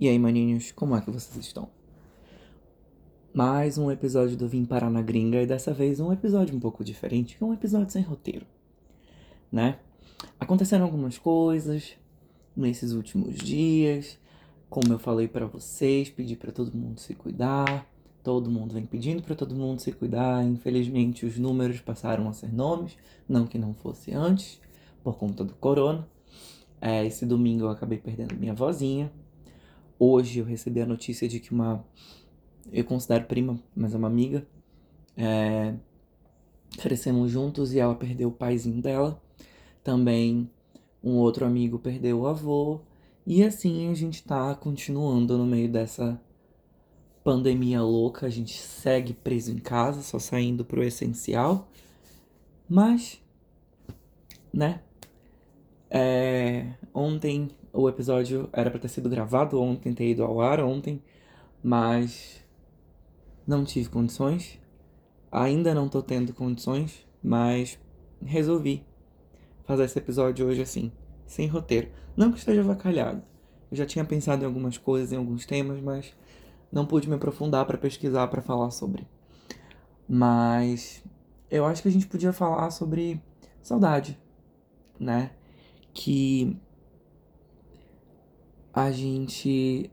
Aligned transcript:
E 0.00 0.08
aí, 0.08 0.16
maninhos, 0.16 0.70
como 0.70 0.94
é 0.94 1.00
que 1.00 1.10
vocês 1.10 1.36
estão? 1.44 1.68
Mais 3.34 3.78
um 3.78 3.90
episódio 3.90 4.36
do 4.36 4.46
Vim 4.46 4.64
Parar 4.64 4.90
na 4.90 5.02
Gringa 5.02 5.42
e 5.42 5.46
dessa 5.46 5.74
vez 5.74 5.98
um 5.98 6.12
episódio 6.12 6.54
um 6.54 6.60
pouco 6.60 6.84
diferente, 6.84 7.36
que 7.36 7.42
é 7.42 7.46
um 7.46 7.52
episódio 7.52 7.90
sem 7.90 8.04
roteiro, 8.04 8.46
né? 9.50 9.80
Aconteceram 10.38 10.84
algumas 10.84 11.18
coisas 11.18 11.96
nesses 12.56 12.92
últimos 12.92 13.34
dias, 13.34 14.20
como 14.70 14.92
eu 14.92 15.00
falei 15.00 15.26
para 15.26 15.46
vocês, 15.46 16.08
pedi 16.08 16.36
para 16.36 16.52
todo 16.52 16.72
mundo 16.76 17.00
se 17.00 17.12
cuidar. 17.14 17.84
Todo 18.22 18.48
mundo 18.48 18.74
vem 18.74 18.86
pedindo 18.86 19.20
para 19.20 19.34
todo 19.34 19.52
mundo 19.52 19.80
se 19.80 19.90
cuidar. 19.90 20.44
Infelizmente, 20.44 21.26
os 21.26 21.36
números 21.40 21.80
passaram 21.80 22.28
a 22.28 22.32
ser 22.32 22.52
nomes, 22.52 22.96
não 23.28 23.48
que 23.48 23.58
não 23.58 23.74
fosse 23.74 24.12
antes, 24.12 24.60
por 25.02 25.16
conta 25.16 25.42
do 25.42 25.54
corona. 25.54 26.06
É, 26.80 27.04
esse 27.04 27.26
domingo 27.26 27.64
eu 27.64 27.70
acabei 27.70 27.98
perdendo 27.98 28.36
minha 28.36 28.54
vozinha. 28.54 29.10
Hoje 29.98 30.38
eu 30.38 30.44
recebi 30.44 30.80
a 30.80 30.86
notícia 30.86 31.28
de 31.28 31.40
que 31.40 31.52
uma. 31.52 31.84
Eu 32.72 32.84
considero 32.84 33.24
prima, 33.24 33.58
mas 33.74 33.94
é 33.94 33.96
uma 33.96 34.06
amiga. 34.06 34.46
É, 35.16 35.74
crescemos 36.76 37.30
juntos 37.30 37.72
e 37.72 37.80
ela 37.80 37.94
perdeu 37.94 38.28
o 38.28 38.32
paizinho 38.32 38.80
dela. 38.80 39.20
Também 39.82 40.48
um 41.02 41.16
outro 41.16 41.44
amigo 41.44 41.78
perdeu 41.78 42.20
o 42.20 42.26
avô. 42.26 42.80
E 43.26 43.42
assim 43.42 43.90
a 43.90 43.94
gente 43.94 44.22
tá 44.22 44.54
continuando 44.54 45.36
no 45.36 45.44
meio 45.44 45.70
dessa 45.70 46.20
pandemia 47.24 47.82
louca. 47.82 48.26
A 48.26 48.30
gente 48.30 48.56
segue 48.56 49.12
preso 49.12 49.50
em 49.50 49.58
casa, 49.58 50.02
só 50.02 50.18
saindo 50.18 50.64
pro 50.64 50.82
essencial. 50.82 51.68
Mas, 52.68 53.20
né? 54.52 54.80
Ontem 57.00 57.48
o 57.72 57.88
episódio 57.88 58.48
era 58.52 58.72
para 58.72 58.80
ter 58.80 58.88
sido 58.88 59.08
gravado 59.08 59.62
ontem, 59.62 59.94
ter 59.94 60.10
ido 60.10 60.24
ao 60.24 60.40
ar 60.40 60.58
ontem, 60.58 61.00
mas 61.62 62.44
não 63.46 63.64
tive 63.64 63.88
condições. 63.88 64.58
Ainda 65.30 65.72
não 65.72 65.88
tô 65.88 66.02
tendo 66.02 66.34
condições, 66.34 67.06
mas 67.22 67.78
resolvi 68.20 68.84
fazer 69.62 69.84
esse 69.84 69.96
episódio 69.96 70.44
hoje 70.44 70.60
assim, 70.60 70.90
sem 71.24 71.46
roteiro. 71.46 71.88
Não 72.16 72.32
que 72.32 72.38
esteja 72.40 72.62
avacalhado. 72.62 73.22
Eu 73.70 73.76
já 73.76 73.86
tinha 73.86 74.04
pensado 74.04 74.42
em 74.42 74.46
algumas 74.46 74.76
coisas, 74.76 75.12
em 75.12 75.16
alguns 75.18 75.46
temas, 75.46 75.80
mas 75.80 76.12
não 76.72 76.84
pude 76.84 77.08
me 77.08 77.14
aprofundar 77.14 77.64
para 77.64 77.78
pesquisar 77.78 78.26
para 78.26 78.42
falar 78.42 78.72
sobre. 78.72 79.06
Mas 80.08 81.04
eu 81.48 81.64
acho 81.64 81.80
que 81.80 81.88
a 81.88 81.92
gente 81.92 82.08
podia 82.08 82.32
falar 82.32 82.72
sobre 82.72 83.22
saudade, 83.62 84.18
né? 84.98 85.30
Que 85.94 86.58
a 88.78 88.92
gente, 88.92 89.90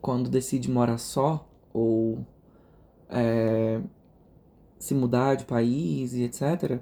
quando 0.00 0.28
decide 0.28 0.68
morar 0.68 0.98
só 0.98 1.48
ou 1.72 2.26
é, 3.08 3.80
se 4.80 4.94
mudar 4.94 5.36
de 5.36 5.44
país 5.44 6.12
e 6.14 6.24
etc., 6.24 6.80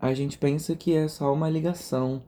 a 0.00 0.12
gente 0.12 0.36
pensa 0.36 0.74
que 0.74 0.92
é 0.92 1.06
só 1.06 1.32
uma 1.32 1.48
ligação. 1.48 2.24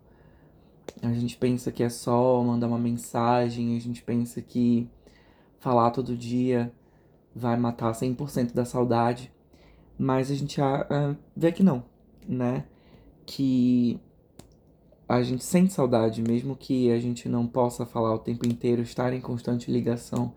A 1.02 1.12
gente 1.12 1.36
pensa 1.36 1.72
que 1.72 1.82
é 1.82 1.88
só 1.88 2.40
mandar 2.40 2.68
uma 2.68 2.78
mensagem, 2.78 3.76
a 3.76 3.80
gente 3.80 4.00
pensa 4.02 4.40
que 4.40 4.88
falar 5.58 5.90
todo 5.90 6.16
dia 6.16 6.72
vai 7.34 7.56
matar 7.56 7.92
100% 7.92 8.54
da 8.54 8.64
saudade. 8.64 9.32
Mas 9.98 10.30
a 10.30 10.34
gente 10.36 10.60
vê 11.34 11.50
que 11.50 11.64
não, 11.64 11.82
né? 12.28 12.64
Que 13.26 14.00
a 15.08 15.22
gente 15.22 15.44
sente 15.44 15.72
saudade, 15.72 16.20
mesmo 16.20 16.56
que 16.56 16.90
a 16.90 16.98
gente 16.98 17.28
não 17.28 17.46
possa 17.46 17.86
falar 17.86 18.14
o 18.14 18.18
tempo 18.18 18.46
inteiro, 18.46 18.82
estar 18.82 19.12
em 19.12 19.20
constante 19.20 19.70
ligação. 19.70 20.34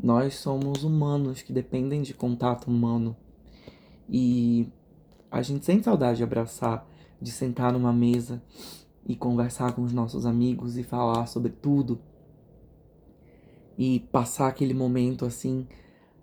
Nós 0.00 0.34
somos 0.34 0.84
humanos 0.84 1.42
que 1.42 1.52
dependem 1.52 2.02
de 2.02 2.14
contato 2.14 2.68
humano. 2.68 3.16
E 4.08 4.68
a 5.30 5.42
gente 5.42 5.64
sente 5.64 5.84
saudade 5.84 6.18
de 6.18 6.22
abraçar, 6.22 6.88
de 7.20 7.32
sentar 7.32 7.72
numa 7.72 7.92
mesa 7.92 8.40
e 9.04 9.16
conversar 9.16 9.72
com 9.72 9.82
os 9.82 9.92
nossos 9.92 10.24
amigos 10.24 10.78
e 10.78 10.84
falar 10.84 11.26
sobre 11.26 11.50
tudo. 11.50 12.00
E 13.76 14.00
passar 14.12 14.46
aquele 14.46 14.74
momento 14.74 15.24
assim. 15.24 15.66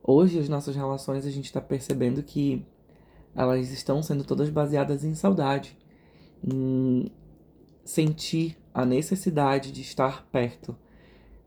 Hoje, 0.02 0.40
as 0.40 0.48
nossas 0.48 0.76
relações, 0.76 1.26
a 1.26 1.30
gente 1.30 1.46
está 1.46 1.60
percebendo 1.60 2.24
que 2.24 2.66
elas 3.36 3.70
estão 3.70 4.02
sendo 4.02 4.24
todas 4.24 4.50
baseadas 4.50 5.04
em 5.04 5.14
saudade, 5.14 5.78
sentir 7.86 8.58
a 8.74 8.84
necessidade 8.84 9.72
de 9.72 9.82
estar 9.82 10.26
perto, 10.32 10.76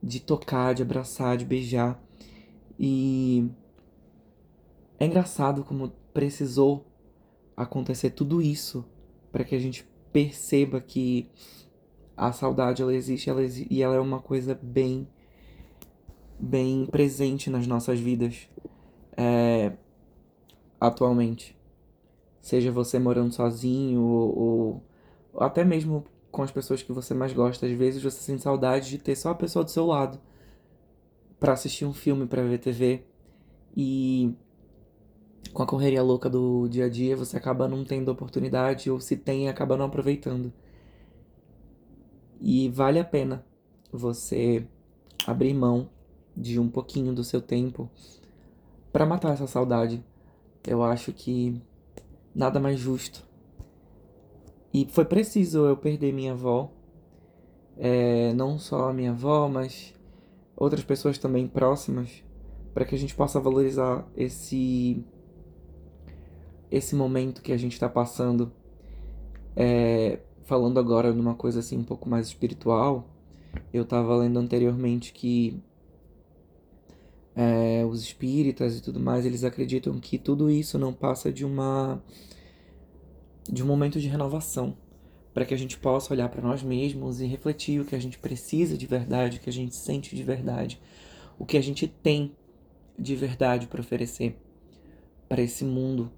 de 0.01 0.21
tocar, 0.21 0.73
de 0.73 0.83
abraçar, 0.83 1.37
de 1.37 1.45
beijar. 1.45 2.01
E 2.79 3.51
é 4.99 5.05
engraçado 5.05 5.65
como 5.65 5.93
precisou 6.15 6.87
acontecer 7.57 8.11
tudo 8.11 8.41
isso 8.41 8.85
para 9.33 9.43
que 9.43 9.55
a 9.55 9.59
gente 9.59 9.87
perceba 10.13 10.81
que 10.81 11.29
a 12.17 12.33
saudade 12.33 12.83
ela 12.83 12.95
existe, 12.95 13.29
ela 13.29 13.43
existe 13.43 13.73
e 13.73 13.83
ela 13.83 13.97
é 13.97 14.01
uma 14.01 14.21
coisa 14.21 14.59
bem 14.61 15.07
bem 16.41 16.87
presente 16.87 17.51
nas 17.51 17.67
nossas 17.67 17.99
vidas 17.99 18.49
é, 19.17 19.73
atualmente. 20.81 21.59
Seja 22.41 22.71
você 22.71 22.97
morando 22.97 23.35
sozinho 23.35 24.01
ou, 24.01 24.39
ou 24.39 24.83
até 25.41 25.65
mesmo 25.65 26.05
com 26.39 26.45
as 26.45 26.53
pessoas 26.53 26.85
que 26.85 26.93
você 26.93 27.15
mais 27.15 27.33
gosta. 27.33 27.67
Às 27.67 27.73
vezes 27.73 28.01
você 28.01 28.21
sente 28.21 28.45
saudade 28.45 28.91
de 28.91 28.99
ter 28.99 29.17
só 29.17 29.31
a 29.31 29.35
pessoa 29.35 29.65
do 29.65 29.73
seu 29.73 29.85
lado 29.85 30.21
para 31.41 31.53
assistir 31.53 31.85
um 31.85 31.93
filme, 31.93 32.29
para 32.29 32.45
ver 32.45 32.59
TV. 32.59 33.03
E 33.77 34.33
com 35.53 35.65
a 35.65 35.67
correria 35.67 36.01
louca 36.01 36.31
do 36.31 36.69
dia 36.69 36.85
a 36.85 36.89
dia, 36.89 37.17
você 37.17 37.37
acaba 37.37 37.67
não 37.67 37.85
tendo 37.85 38.13
oportunidade 38.13 38.89
ou 38.89 39.01
se 39.01 39.17
tem, 39.17 39.49
acaba 39.49 39.77
não 39.77 39.87
aproveitando. 39.87 40.53
E 42.41 42.69
vale 42.69 43.01
a 43.01 43.05
pena 43.05 43.45
você 43.91 44.65
abrir 45.27 45.53
mão 45.55 45.91
de 46.37 46.61
um 46.61 46.69
pouquinho 46.69 47.13
do 47.13 47.25
seu 47.25 47.43
tempo 47.43 47.91
para 48.93 49.05
matar 49.05 49.33
essa 49.33 49.49
saudade. 49.49 50.05
Eu 50.65 50.85
acho 50.85 51.13
que 51.13 51.61
nada 52.33 52.61
mais 52.61 52.79
justo 52.79 53.28
e 54.73 54.87
foi 54.91 55.05
preciso 55.05 55.67
eu 55.67 55.77
perder 55.77 56.13
minha 56.13 56.33
avó. 56.33 56.71
É, 57.77 58.33
não 58.35 58.59
só 58.59 58.89
a 58.89 58.93
minha 58.93 59.13
avó, 59.13 59.49
mas 59.49 59.95
outras 60.57 60.83
pessoas 60.83 61.17
também 61.17 61.47
próximas, 61.47 62.25
para 62.75 62.85
que 62.85 62.95
a 62.95 62.99
gente 62.99 63.15
possa 63.15 63.39
valorizar 63.39 64.07
esse 64.17 65.05
esse 66.71 66.95
momento 66.95 67.41
que 67.41 67.53
a 67.53 67.57
gente 67.57 67.73
está 67.73 67.89
passando. 67.89 68.53
É, 69.57 70.21
falando 70.45 70.79
agora 70.79 71.13
numa 71.13 71.35
coisa 71.35 71.61
assim 71.61 71.79
um 71.79 71.85
pouco 71.85 72.09
mais 72.09 72.29
espiritual, 72.29 73.09
eu 73.73 73.83
estava 73.83 74.17
lendo 74.17 74.39
anteriormente 74.39 75.13
que 75.13 75.63
é, 77.35 77.85
os 77.85 78.03
espíritas 78.03 78.77
e 78.77 78.83
tudo 78.83 78.99
mais, 78.99 79.25
eles 79.25 79.45
acreditam 79.45 79.99
que 80.01 80.19
tudo 80.19 80.51
isso 80.51 80.79
não 80.79 80.93
passa 80.93 81.33
de 81.33 81.45
uma 81.45 82.03
de 83.49 83.63
um 83.63 83.67
momento 83.67 84.01
de 84.01 84.09
renovação, 84.09 84.77
para 85.33 85.45
que 85.45 85.55
a 85.55 85.57
gente 85.57 85.79
possa 85.79 86.13
olhar 86.13 86.29
para 86.29 86.43
nós 86.43 86.63
mesmos 86.63 87.21
e 87.21 87.27
refletir 87.27 87.81
o 87.81 87.85
que 87.85 87.95
a 87.95 87.99
gente 87.99 88.19
precisa 88.19 88.77
de 88.77 88.87
verdade, 88.87 89.39
o 89.39 89.41
que 89.41 89.49
a 89.49 89.53
gente 89.53 89.75
sente 89.75 90.15
de 90.15 90.23
verdade, 90.23 90.81
o 91.39 91.47
que 91.47 91.57
a 91.57 91.63
gente 91.63 91.87
tem 91.87 92.33
de 92.99 93.15
verdade 93.15 93.67
para 93.67 93.81
oferecer 93.81 94.37
para 95.29 95.43
esse 95.43 95.65
mundo. 95.65 96.11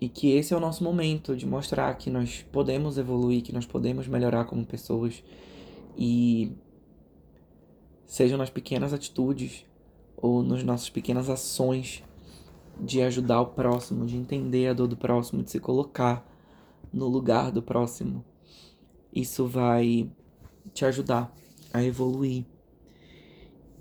E 0.00 0.08
que 0.08 0.32
esse 0.32 0.52
é 0.52 0.56
o 0.56 0.60
nosso 0.60 0.82
momento 0.82 1.36
de 1.36 1.46
mostrar 1.46 1.94
que 1.94 2.10
nós 2.10 2.44
podemos 2.50 2.98
evoluir, 2.98 3.42
que 3.42 3.52
nós 3.52 3.64
podemos 3.64 4.08
melhorar 4.08 4.44
como 4.44 4.66
pessoas 4.66 5.22
e 5.96 6.52
sejam 8.04 8.36
nas 8.36 8.50
pequenas 8.50 8.92
atitudes 8.92 9.64
ou 10.16 10.42
nas 10.42 10.62
nossas 10.64 10.90
pequenas 10.90 11.30
ações 11.30 12.02
de 12.80 13.00
ajudar 13.00 13.40
o 13.40 13.46
próximo, 13.46 14.04
de 14.04 14.16
entender 14.16 14.68
a 14.68 14.72
dor 14.72 14.88
do 14.88 14.96
próximo, 14.96 15.42
de 15.42 15.50
se 15.50 15.60
colocar 15.60 16.31
no 16.92 17.08
lugar 17.08 17.50
do 17.50 17.62
próximo. 17.62 18.24
Isso 19.14 19.46
vai 19.46 20.10
te 20.72 20.84
ajudar 20.84 21.34
a 21.72 21.82
evoluir. 21.82 22.44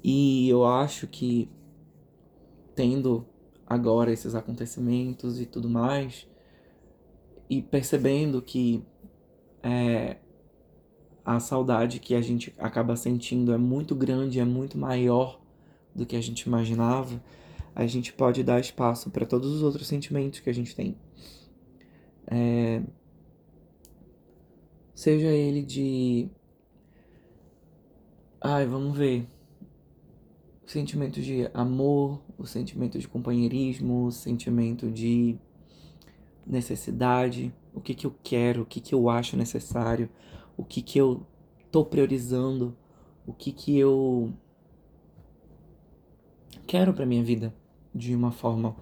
E 0.04 0.50
eu 0.50 0.66
acho 0.66 1.08
que 1.08 1.50
tendo 2.76 3.26
agora 3.68 4.12
esses 4.12 4.34
acontecimentos 4.36 5.40
e 5.40 5.46
tudo 5.46 5.70
mais, 5.70 6.28
e 7.50 7.62
percebendo 7.62 8.42
que 8.42 8.84
é, 9.62 10.18
a 11.24 11.40
saudade 11.40 12.00
que 12.00 12.16
a 12.16 12.22
gente 12.22 12.54
acaba 12.58 12.96
sentindo 12.96 13.54
é 13.54 13.58
muito 13.58 13.96
grande, 13.96 14.40
é 14.40 14.46
muito 14.46 14.78
maior 14.78 15.40
do 15.94 16.06
que 16.06 16.16
a 16.16 16.22
gente 16.22 16.42
imaginava, 16.42 17.22
a 17.76 17.86
gente 17.86 18.12
pode 18.14 18.44
dar 18.44 18.60
espaço 18.60 19.10
para 19.10 19.26
todos 19.26 19.52
os 19.52 19.64
outros 19.64 19.88
sentimentos 19.88 20.40
que 20.40 20.50
a 20.50 20.54
gente 20.54 20.76
tem. 20.76 20.98
É, 22.28 22.82
Seja 24.94 25.28
ele 25.28 25.64
de. 25.64 26.30
Ai, 28.40 28.66
vamos 28.66 28.98
ver. 28.98 29.28
sentimento 30.66 31.22
de 31.22 31.50
amor, 31.54 32.22
o 32.38 32.46
sentimento 32.46 32.98
de 32.98 33.08
companheirismo, 33.08 34.06
o 34.06 34.12
sentimento 34.12 34.90
de 34.90 35.38
necessidade, 36.46 37.54
o 37.74 37.82
que 37.82 37.94
que 37.94 38.06
eu 38.06 38.16
quero, 38.24 38.64
o 38.64 38.66
que 38.66 38.80
que 38.80 38.94
eu 38.94 39.10
acho 39.10 39.38
necessário, 39.38 40.10
o 40.58 40.64
que 40.64 40.82
que 40.82 40.98
eu 40.98 41.26
tô 41.72 41.86
priorizando, 41.86 42.76
o 43.26 43.34
que 43.34 43.52
que 43.52 43.78
eu 43.78 44.34
quero 46.68 46.94
para 46.94 47.06
minha 47.06 47.24
vida 47.24 47.54
de 47.94 48.16
uma 48.16 48.32
forma 48.32 48.76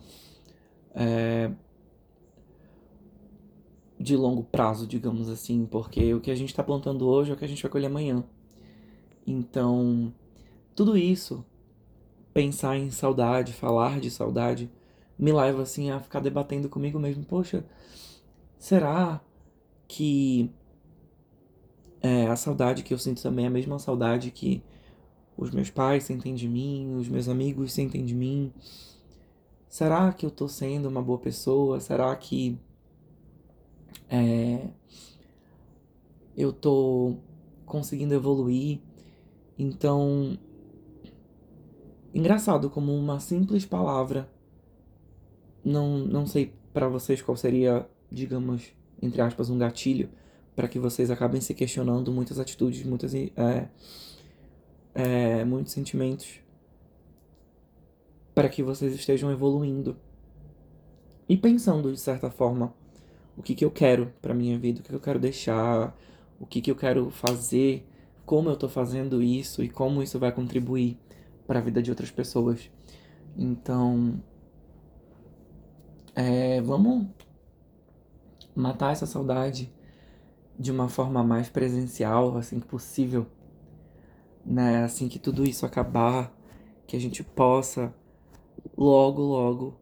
é, 0.94 1.52
de 4.00 4.16
longo 4.16 4.44
prazo, 4.44 4.88
digamos 4.88 5.28
assim, 5.28 5.66
porque 5.66 6.14
o 6.14 6.22
que 6.22 6.32
a 6.32 6.36
gente 6.36 6.50
está 6.50 6.64
plantando 6.64 7.06
hoje 7.06 7.32
é 7.32 7.34
o 7.34 7.38
que 7.38 7.44
a 7.44 7.48
gente 7.48 7.62
vai 7.62 7.70
colher 7.70 7.88
amanhã. 7.88 8.24
Então, 9.28 10.14
tudo 10.74 10.98
isso, 10.98 11.46
pensar 12.34 12.78
em 12.78 12.90
saudade, 12.90 13.52
falar 13.52 14.00
de 14.00 14.10
saudade, 14.10 14.72
me 15.18 15.34
leva 15.34 15.64
assim 15.64 15.92
a 15.92 16.00
ficar 16.00 16.22
debatendo 16.22 16.70
comigo 16.70 16.98
mesmo. 16.98 17.26
Poxa, 17.26 17.66
será 18.58 19.20
que 19.86 20.50
é, 22.02 22.28
a 22.28 22.38
saudade 22.38 22.84
que 22.84 22.94
eu 22.94 22.98
sinto 22.98 23.22
também 23.22 23.44
é 23.44 23.48
a 23.50 23.52
mesma 23.52 23.78
saudade 23.80 24.32
que 24.32 24.64
os 25.36 25.52
meus 25.52 25.70
pais 25.70 26.06
sentem 26.06 26.34
de 26.34 26.48
mim, 26.48 26.96
os 26.96 27.10
meus 27.10 27.28
amigos 27.28 27.74
sentem 27.74 28.06
de 28.06 28.16
mim? 28.16 28.54
Será 29.68 30.14
que 30.14 30.26
eu 30.26 30.32
tô 30.32 30.48
sendo 30.48 30.88
uma 30.88 31.02
boa 31.02 31.20
pessoa? 31.20 31.82
Será 31.82 32.16
que 32.16 32.58
é, 34.10 34.68
eu 36.36 36.52
tô 36.52 37.16
conseguindo 37.66 38.14
evoluir? 38.14 38.80
Então, 39.58 40.38
engraçado 42.14 42.70
como 42.70 42.96
uma 42.96 43.20
simples 43.20 43.66
palavra, 43.66 44.30
não, 45.64 46.00
não 46.00 46.26
sei 46.26 46.54
para 46.74 46.88
vocês 46.88 47.22
qual 47.22 47.36
seria, 47.36 47.88
digamos, 48.12 48.74
entre 49.02 49.22
aspas, 49.22 49.50
um 49.50 49.58
gatilho 49.58 50.10
para 50.56 50.68
que 50.68 50.80
vocês 50.80 51.10
acabem 51.10 51.40
se 51.40 51.54
questionando 51.54 52.12
muitas 52.12 52.40
atitudes, 52.40 52.84
muitas, 52.84 53.14
é, 53.14 53.70
é, 54.94 55.46
muitos 55.46 55.72
sentimentos, 55.72 56.40
para 58.34 58.50
que 58.50 58.62
vocês 58.62 58.94
estejam 58.94 59.32
evoluindo 59.32 59.96
e 61.28 61.38
pensando 61.38 61.92
de 61.92 62.00
certa 62.00 62.30
forma 62.30 62.74
o 63.40 63.42
que, 63.42 63.56
que 63.56 63.64
eu 63.64 63.72
quero 63.72 64.14
para 64.22 64.34
minha 64.34 64.60
vida, 64.60 64.82
o 64.82 64.84
que, 64.84 64.90
que 64.90 64.96
eu 64.96 65.00
quero 65.00 65.18
deixar, 65.18 65.98
o 66.38 66.46
que, 66.46 66.60
que 66.60 66.70
eu 66.70 66.76
quero 66.76 67.10
fazer, 67.10 67.88
como 68.26 68.50
eu 68.50 68.54
estou 68.54 68.68
fazendo 68.68 69.24
isso 69.24 69.64
e 69.64 69.70
como 69.70 70.04
isso 70.04 70.20
vai 70.20 70.30
contribuir 70.30 71.00
para 71.48 71.60
a 71.60 71.62
vida 71.62 71.82
de 71.82 71.90
outras 71.90 72.12
pessoas. 72.12 72.70
Então, 73.38 74.22
é, 76.14 76.60
vamos 76.60 77.08
matar 78.54 78.92
essa 78.92 79.06
saudade 79.06 79.74
de 80.60 80.70
uma 80.70 80.90
forma 80.90 81.24
mais 81.24 81.50
presencial, 81.50 82.38
assim 82.38 82.60
que 82.60 82.68
possível, 82.68 83.26
né? 84.46 84.84
Assim 84.84 85.08
que 85.08 85.18
tudo 85.18 85.46
isso 85.46 85.66
acabar, 85.66 86.38
que 86.86 86.98
a 86.98 87.00
gente 87.00 87.24
possa 87.24 87.94
logo, 88.78 89.22
logo 89.22 89.80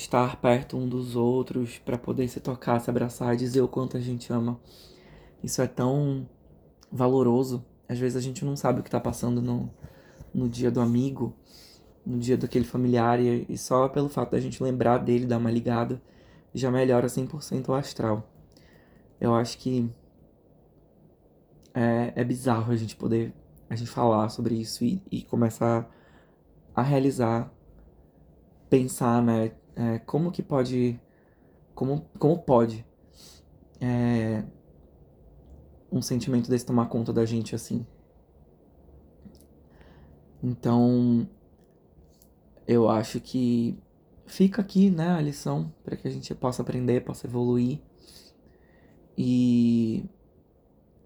estar 0.00 0.36
perto 0.36 0.76
um 0.76 0.88
dos 0.88 1.14
outros 1.14 1.78
para 1.78 1.98
poder 1.98 2.26
se 2.28 2.40
tocar, 2.40 2.80
se 2.80 2.88
abraçar, 2.88 3.36
dizer 3.36 3.60
o 3.60 3.68
quanto 3.68 3.96
a 3.96 4.00
gente 4.00 4.32
ama. 4.32 4.58
Isso 5.42 5.60
é 5.60 5.66
tão 5.66 6.28
valoroso. 6.90 7.64
Às 7.88 7.98
vezes 7.98 8.16
a 8.16 8.20
gente 8.20 8.44
não 8.44 8.56
sabe 8.56 8.80
o 8.80 8.82
que 8.82 8.88
está 8.88 9.00
passando 9.00 9.42
no, 9.42 9.70
no 10.32 10.48
dia 10.48 10.70
do 10.70 10.80
amigo, 10.80 11.34
no 12.04 12.18
dia 12.18 12.36
daquele 12.36 12.64
familiar, 12.64 13.20
e, 13.20 13.44
e 13.48 13.58
só 13.58 13.88
pelo 13.88 14.08
fato 14.08 14.30
da 14.32 14.40
gente 14.40 14.62
lembrar 14.62 14.98
dele, 14.98 15.26
dar 15.26 15.38
uma 15.38 15.50
ligada, 15.50 16.00
já 16.54 16.70
melhora 16.70 17.06
100% 17.06 17.68
o 17.68 17.74
astral. 17.74 18.26
Eu 19.20 19.34
acho 19.34 19.58
que 19.58 19.90
é, 21.74 22.12
é 22.16 22.24
bizarro 22.24 22.72
a 22.72 22.76
gente 22.76 22.96
poder 22.96 23.34
a 23.68 23.76
gente 23.76 23.90
falar 23.90 24.28
sobre 24.30 24.56
isso 24.56 24.82
e, 24.82 25.00
e 25.12 25.22
começar 25.22 25.88
a 26.74 26.82
realizar, 26.82 27.52
pensar, 28.68 29.22
né? 29.22 29.52
É, 29.76 29.98
como 30.00 30.30
que 30.30 30.42
pode. 30.42 31.00
Como, 31.74 32.04
como 32.18 32.38
pode 32.38 32.84
é, 33.80 34.44
um 35.90 36.02
sentimento 36.02 36.50
desse 36.50 36.66
tomar 36.66 36.86
conta 36.86 37.12
da 37.12 37.24
gente 37.24 37.54
assim? 37.54 37.86
Então, 40.42 41.28
eu 42.66 42.88
acho 42.88 43.20
que 43.20 43.78
fica 44.26 44.62
aqui, 44.62 44.90
né, 44.90 45.08
a 45.08 45.20
lição 45.20 45.72
para 45.82 45.96
que 45.96 46.06
a 46.06 46.10
gente 46.10 46.34
possa 46.34 46.62
aprender, 46.62 47.04
possa 47.04 47.26
evoluir 47.26 47.80
e 49.16 50.04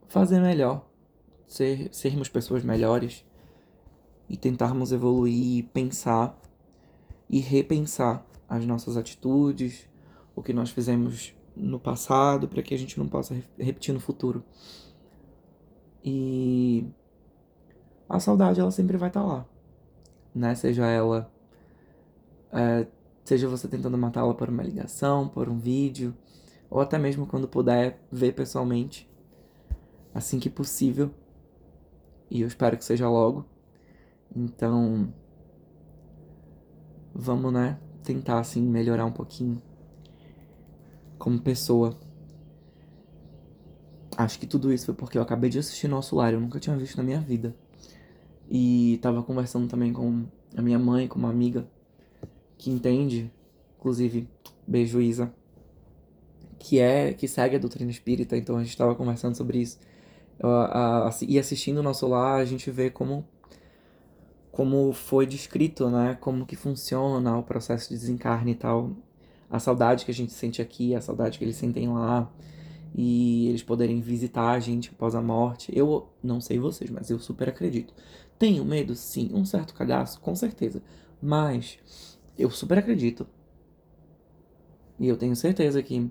fazer 0.06 0.40
melhor, 0.40 0.88
ser, 1.46 1.88
sermos 1.92 2.28
pessoas 2.28 2.62
melhores 2.62 3.24
e 4.28 4.36
tentarmos 4.36 4.92
evoluir, 4.92 5.64
pensar 5.72 6.38
e 7.28 7.40
repensar 7.40 8.24
as 8.48 8.64
nossas 8.66 8.96
atitudes, 8.96 9.88
o 10.34 10.42
que 10.42 10.52
nós 10.52 10.70
fizemos 10.70 11.34
no 11.56 11.78
passado, 11.78 12.48
para 12.48 12.62
que 12.62 12.74
a 12.74 12.78
gente 12.78 12.98
não 12.98 13.08
possa 13.08 13.34
repetir 13.58 13.94
no 13.94 14.00
futuro. 14.00 14.44
E 16.04 16.86
a 18.08 18.20
saudade 18.20 18.60
ela 18.60 18.70
sempre 18.70 18.96
vai 18.96 19.08
estar 19.08 19.22
tá 19.22 19.26
lá, 19.26 19.46
né? 20.34 20.54
Seja 20.54 20.86
ela, 20.86 21.32
é, 22.52 22.86
seja 23.24 23.48
você 23.48 23.68
tentando 23.68 23.96
matá-la 23.96 24.34
por 24.34 24.48
uma 24.48 24.62
ligação, 24.62 25.28
por 25.28 25.48
um 25.48 25.58
vídeo, 25.58 26.14
ou 26.68 26.80
até 26.80 26.98
mesmo 26.98 27.26
quando 27.26 27.48
puder 27.48 28.00
ver 28.10 28.32
pessoalmente 28.32 29.08
assim 30.12 30.38
que 30.38 30.50
possível. 30.50 31.10
E 32.30 32.40
eu 32.40 32.48
espero 32.48 32.76
que 32.76 32.84
seja 32.84 33.08
logo. 33.08 33.46
Então, 34.34 35.12
vamos, 37.14 37.52
né, 37.52 37.78
tentar 38.04 38.38
assim 38.38 38.62
melhorar 38.62 39.04
um 39.04 39.12
pouquinho 39.12 39.60
como 41.18 41.40
pessoa. 41.40 41.98
Acho 44.16 44.38
que 44.38 44.46
tudo 44.46 44.72
isso 44.72 44.86
foi 44.86 44.94
porque 44.94 45.18
eu 45.18 45.22
acabei 45.22 45.50
de 45.50 45.58
assistir 45.58 45.88
Nosso 45.88 46.14
Lar, 46.14 46.32
eu 46.32 46.40
nunca 46.40 46.60
tinha 46.60 46.76
visto 46.76 46.96
na 46.96 47.02
minha 47.02 47.20
vida. 47.20 47.56
E 48.48 48.98
tava 49.02 49.22
conversando 49.22 49.66
também 49.66 49.92
com 49.92 50.24
a 50.56 50.62
minha 50.62 50.78
mãe, 50.78 51.08
com 51.08 51.18
uma 51.18 51.30
amiga 51.30 51.66
que 52.56 52.70
entende, 52.70 53.32
inclusive, 53.78 54.28
beijo 54.66 55.00
Isa, 55.00 55.34
que 56.58 56.78
é 56.78 57.12
que 57.12 57.26
segue 57.26 57.56
a 57.56 57.58
doutrina 57.58 57.90
espírita, 57.90 58.36
então 58.36 58.56
a 58.56 58.62
gente 58.62 58.76
tava 58.76 58.94
conversando 58.94 59.36
sobre 59.36 59.58
isso 59.58 59.78
e 61.26 61.38
assistindo 61.38 61.82
nosso 61.82 62.06
lar, 62.06 62.40
a 62.40 62.44
gente 62.44 62.70
vê 62.70 62.90
como 62.90 63.26
como 64.54 64.92
foi 64.92 65.26
descrito, 65.26 65.90
né? 65.90 66.16
Como 66.20 66.46
que 66.46 66.54
funciona 66.54 67.36
o 67.36 67.42
processo 67.42 67.88
de 67.88 67.96
desencarne 67.96 68.52
e 68.52 68.54
tal. 68.54 68.92
A 69.50 69.58
saudade 69.58 70.04
que 70.04 70.12
a 70.12 70.14
gente 70.14 70.32
sente 70.32 70.62
aqui, 70.62 70.94
a 70.94 71.00
saudade 71.00 71.38
que 71.38 71.44
eles 71.44 71.56
sentem 71.56 71.88
lá. 71.88 72.30
E 72.94 73.48
eles 73.48 73.64
poderem 73.64 74.00
visitar 74.00 74.52
a 74.52 74.60
gente 74.60 74.90
após 74.94 75.16
a 75.16 75.20
morte. 75.20 75.76
Eu 75.76 76.08
não 76.22 76.40
sei 76.40 76.60
vocês, 76.60 76.88
mas 76.88 77.10
eu 77.10 77.18
super 77.18 77.48
acredito. 77.48 77.92
Tenho 78.38 78.64
medo? 78.64 78.94
Sim. 78.94 79.28
Um 79.34 79.44
certo 79.44 79.74
cagaço? 79.74 80.20
Com 80.20 80.36
certeza. 80.36 80.80
Mas 81.20 81.76
eu 82.38 82.48
super 82.48 82.78
acredito. 82.78 83.26
E 85.00 85.08
eu 85.08 85.16
tenho 85.16 85.34
certeza 85.34 85.82
que 85.82 86.08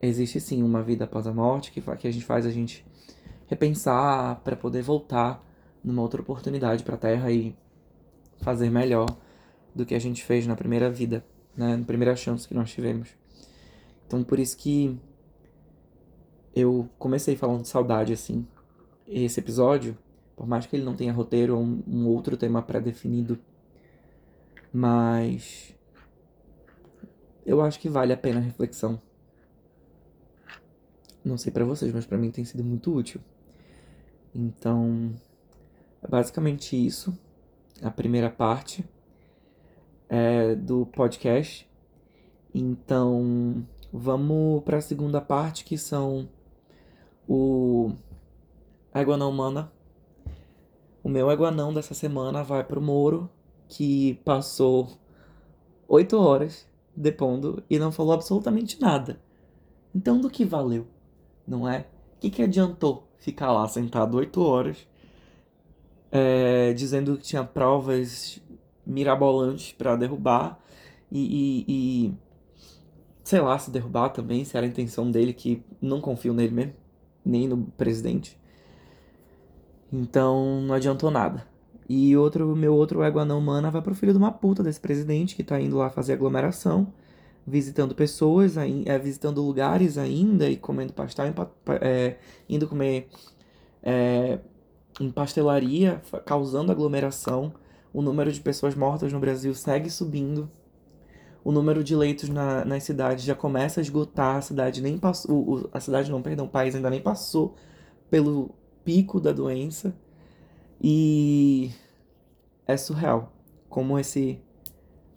existe 0.00 0.38
sim 0.40 0.62
uma 0.62 0.84
vida 0.84 1.04
após 1.04 1.26
a 1.26 1.34
morte 1.34 1.72
que, 1.72 1.80
que 1.80 2.06
a 2.06 2.12
gente 2.12 2.24
faz 2.24 2.46
a 2.46 2.50
gente 2.50 2.86
repensar 3.48 4.40
para 4.44 4.54
poder 4.54 4.82
voltar 4.82 5.44
numa 5.84 6.02
outra 6.02 6.22
oportunidade 6.22 6.82
para 6.82 6.94
a 6.94 6.98
Terra 6.98 7.30
e 7.30 7.54
fazer 8.38 8.70
melhor 8.70 9.06
do 9.74 9.84
que 9.84 9.94
a 9.94 9.98
gente 9.98 10.24
fez 10.24 10.46
na 10.46 10.56
primeira 10.56 10.90
vida, 10.90 11.24
né, 11.56 11.76
na 11.76 11.84
primeira 11.84 12.16
chance 12.16 12.48
que 12.48 12.54
nós 12.54 12.70
tivemos. 12.70 13.10
Então 14.06 14.24
por 14.24 14.38
isso 14.38 14.56
que 14.56 14.98
eu 16.54 16.88
comecei 16.98 17.36
falando 17.36 17.62
de 17.62 17.68
saudade 17.68 18.12
assim. 18.12 18.46
Esse 19.06 19.40
episódio, 19.40 19.96
por 20.34 20.46
mais 20.46 20.66
que 20.66 20.74
ele 20.76 20.84
não 20.84 20.94
tenha 20.94 21.12
roteiro 21.12 21.56
ou 21.56 21.62
um, 21.62 21.82
um 21.86 22.06
outro 22.06 22.36
tema 22.36 22.62
pré-definido, 22.62 23.38
mas 24.72 25.74
eu 27.44 27.60
acho 27.60 27.78
que 27.78 27.88
vale 27.88 28.12
a 28.12 28.16
pena 28.16 28.38
a 28.38 28.42
reflexão. 28.42 29.00
Não 31.24 31.36
sei 31.38 31.52
para 31.52 31.64
vocês, 31.64 31.92
mas 31.92 32.06
para 32.06 32.18
mim 32.18 32.30
tem 32.30 32.44
sido 32.44 32.64
muito 32.64 32.94
útil. 32.94 33.20
Então, 34.34 35.14
é 36.04 36.08
basicamente 36.08 36.76
isso. 36.76 37.18
A 37.82 37.90
primeira 37.90 38.28
parte 38.28 38.84
é 40.08 40.54
do 40.54 40.84
podcast. 40.86 41.68
Então, 42.54 43.66
vamos 43.90 44.62
para 44.62 44.76
a 44.76 44.82
segunda 44.82 45.20
parte, 45.20 45.64
que 45.64 45.78
são 45.78 46.28
o 47.26 47.92
Não 49.18 49.30
Humana, 49.30 49.72
O 51.02 51.08
meu 51.08 51.30
eguanão 51.30 51.72
dessa 51.72 51.94
semana 51.94 52.44
vai 52.44 52.62
pro 52.62 52.82
Moro, 52.82 53.28
que 53.66 54.14
passou 54.24 54.92
oito 55.88 56.18
horas 56.18 56.68
depondo 56.94 57.64
e 57.68 57.78
não 57.78 57.90
falou 57.90 58.12
absolutamente 58.12 58.78
nada. 58.80 59.20
Então, 59.94 60.20
do 60.20 60.30
que 60.30 60.44
valeu? 60.44 60.86
Não 61.46 61.68
é? 61.68 61.86
O 62.16 62.20
que, 62.20 62.30
que 62.30 62.42
adiantou 62.42 63.08
ficar 63.18 63.52
lá 63.52 63.66
sentado 63.66 64.18
oito 64.18 64.42
horas 64.42 64.86
é, 66.14 66.72
dizendo 66.72 67.16
que 67.16 67.24
tinha 67.24 67.42
provas 67.42 68.40
mirabolantes 68.86 69.72
para 69.72 69.96
derrubar 69.96 70.60
e, 71.10 71.64
e, 71.66 72.06
e, 72.06 72.14
sei 73.24 73.40
lá 73.40 73.58
se 73.58 73.68
derrubar 73.68 74.10
também, 74.10 74.44
se 74.44 74.56
era 74.56 74.64
a 74.64 74.68
intenção 74.68 75.10
dele, 75.10 75.32
que 75.32 75.60
não 75.82 76.00
confio 76.00 76.32
nele 76.32 76.54
mesmo, 76.54 76.72
nem 77.24 77.48
no 77.48 77.64
presidente. 77.76 78.38
Então 79.92 80.60
não 80.60 80.74
adiantou 80.74 81.10
nada. 81.10 81.44
E 81.88 82.16
outro, 82.16 82.54
meu 82.54 82.74
outro 82.74 83.02
égua 83.02 83.24
não 83.24 83.38
humana 83.38 83.70
vai 83.70 83.82
pro 83.82 83.94
filho 83.94 84.12
de 84.12 84.18
uma 84.18 84.30
puta 84.30 84.62
desse 84.62 84.80
presidente 84.80 85.34
que 85.34 85.42
tá 85.42 85.60
indo 85.60 85.76
lá 85.76 85.90
fazer 85.90 86.12
aglomeração, 86.12 86.92
visitando 87.44 87.94
pessoas, 87.94 88.56
é, 88.56 88.98
visitando 89.00 89.42
lugares 89.42 89.98
ainda 89.98 90.48
e 90.48 90.56
comendo 90.56 90.92
pastel, 90.92 91.26
é, 91.80 92.16
indo 92.48 92.68
comer 92.68 93.08
é, 93.82 94.38
em 95.00 95.10
pastelaria, 95.10 96.00
causando 96.24 96.72
aglomeração. 96.72 97.52
O 97.92 98.02
número 98.02 98.32
de 98.32 98.40
pessoas 98.40 98.74
mortas 98.74 99.12
no 99.12 99.20
Brasil 99.20 99.54
segue 99.54 99.90
subindo. 99.90 100.50
O 101.44 101.52
número 101.52 101.84
de 101.84 101.94
leitos 101.94 102.28
na, 102.28 102.64
nas 102.64 102.84
cidades 102.84 103.24
já 103.24 103.34
começa 103.34 103.80
a 103.80 103.82
esgotar. 103.82 104.36
A 104.36 104.40
cidade 104.40 104.80
nem 104.80 104.98
passou. 104.98 105.68
A 105.72 105.80
cidade 105.80 106.10
não, 106.10 106.22
perdão, 106.22 106.46
o 106.46 106.48
país 106.48 106.74
ainda 106.74 106.90
nem 106.90 107.00
passou 107.00 107.54
pelo 108.10 108.54
pico 108.84 109.20
da 109.20 109.32
doença. 109.32 109.94
E 110.80 111.70
é 112.66 112.76
surreal 112.76 113.32
como 113.68 113.98
esse 113.98 114.40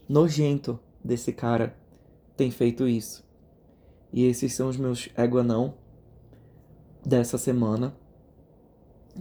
nojento 0.07 0.79
desse 1.03 1.31
cara 1.31 1.77
tem 2.35 2.51
feito 2.51 2.87
isso. 2.87 3.25
E 4.11 4.25
esses 4.25 4.53
são 4.53 4.69
os 4.69 4.77
meus 4.77 5.09
égua 5.15 5.43
não 5.43 5.75
dessa 7.05 7.37
semana. 7.37 7.95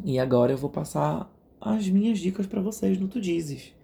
E 0.04 0.18
agora 0.18 0.52
eu 0.52 0.58
vou 0.58 0.70
passar 0.70 1.32
as 1.60 1.88
minhas 1.88 2.18
dicas 2.18 2.46
para 2.46 2.60
vocês 2.60 2.98
no 2.98 3.08
Tudizes. 3.08 3.74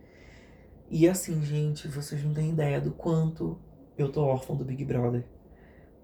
E 0.91 1.09
assim, 1.09 1.43
gente, 1.43 1.89
vocês 1.89 2.23
não 2.23 2.35
têm 2.35 2.51
ideia 2.51 2.81
do 2.81 2.91
quanto 2.91 3.59
eu 3.97 4.11
tô 4.11 4.23
órfão 4.23 4.57
do 4.57 4.65
Big 4.65 4.85
Brother. 4.85 5.25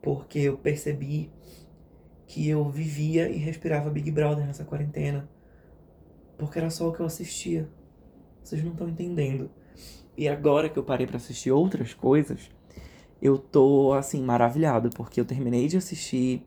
Porque 0.03 0.38
eu 0.38 0.57
percebi 0.57 1.31
que 2.27 2.49
eu 2.49 2.69
vivia 2.69 3.29
e 3.29 3.37
respirava 3.37 3.91
Big 3.91 4.11
Brother 4.11 4.47
nessa 4.47 4.65
quarentena. 4.65 5.29
Porque 6.37 6.59
era 6.59 6.71
só 6.71 6.88
o 6.88 6.93
que 6.93 7.00
eu 7.00 7.07
assistia. 7.07 7.69
Vocês 8.43 8.62
não 8.62 8.73
estão 8.73 8.88
entendendo. 8.88 9.50
E 10.17 10.29
agora 10.29 10.69
que 10.69 10.79
eu 10.79 10.85
parei 10.85 11.07
para 11.07 11.17
assistir 11.17 11.50
outras 11.50 11.95
coisas, 11.95 12.50
eu 13.21 13.38
tô 13.38 13.93
assim 13.93 14.23
maravilhado, 14.23 14.91
porque 14.91 15.21
eu 15.21 15.25
terminei 15.25 15.69
de 15.69 15.77
assistir 15.77 16.45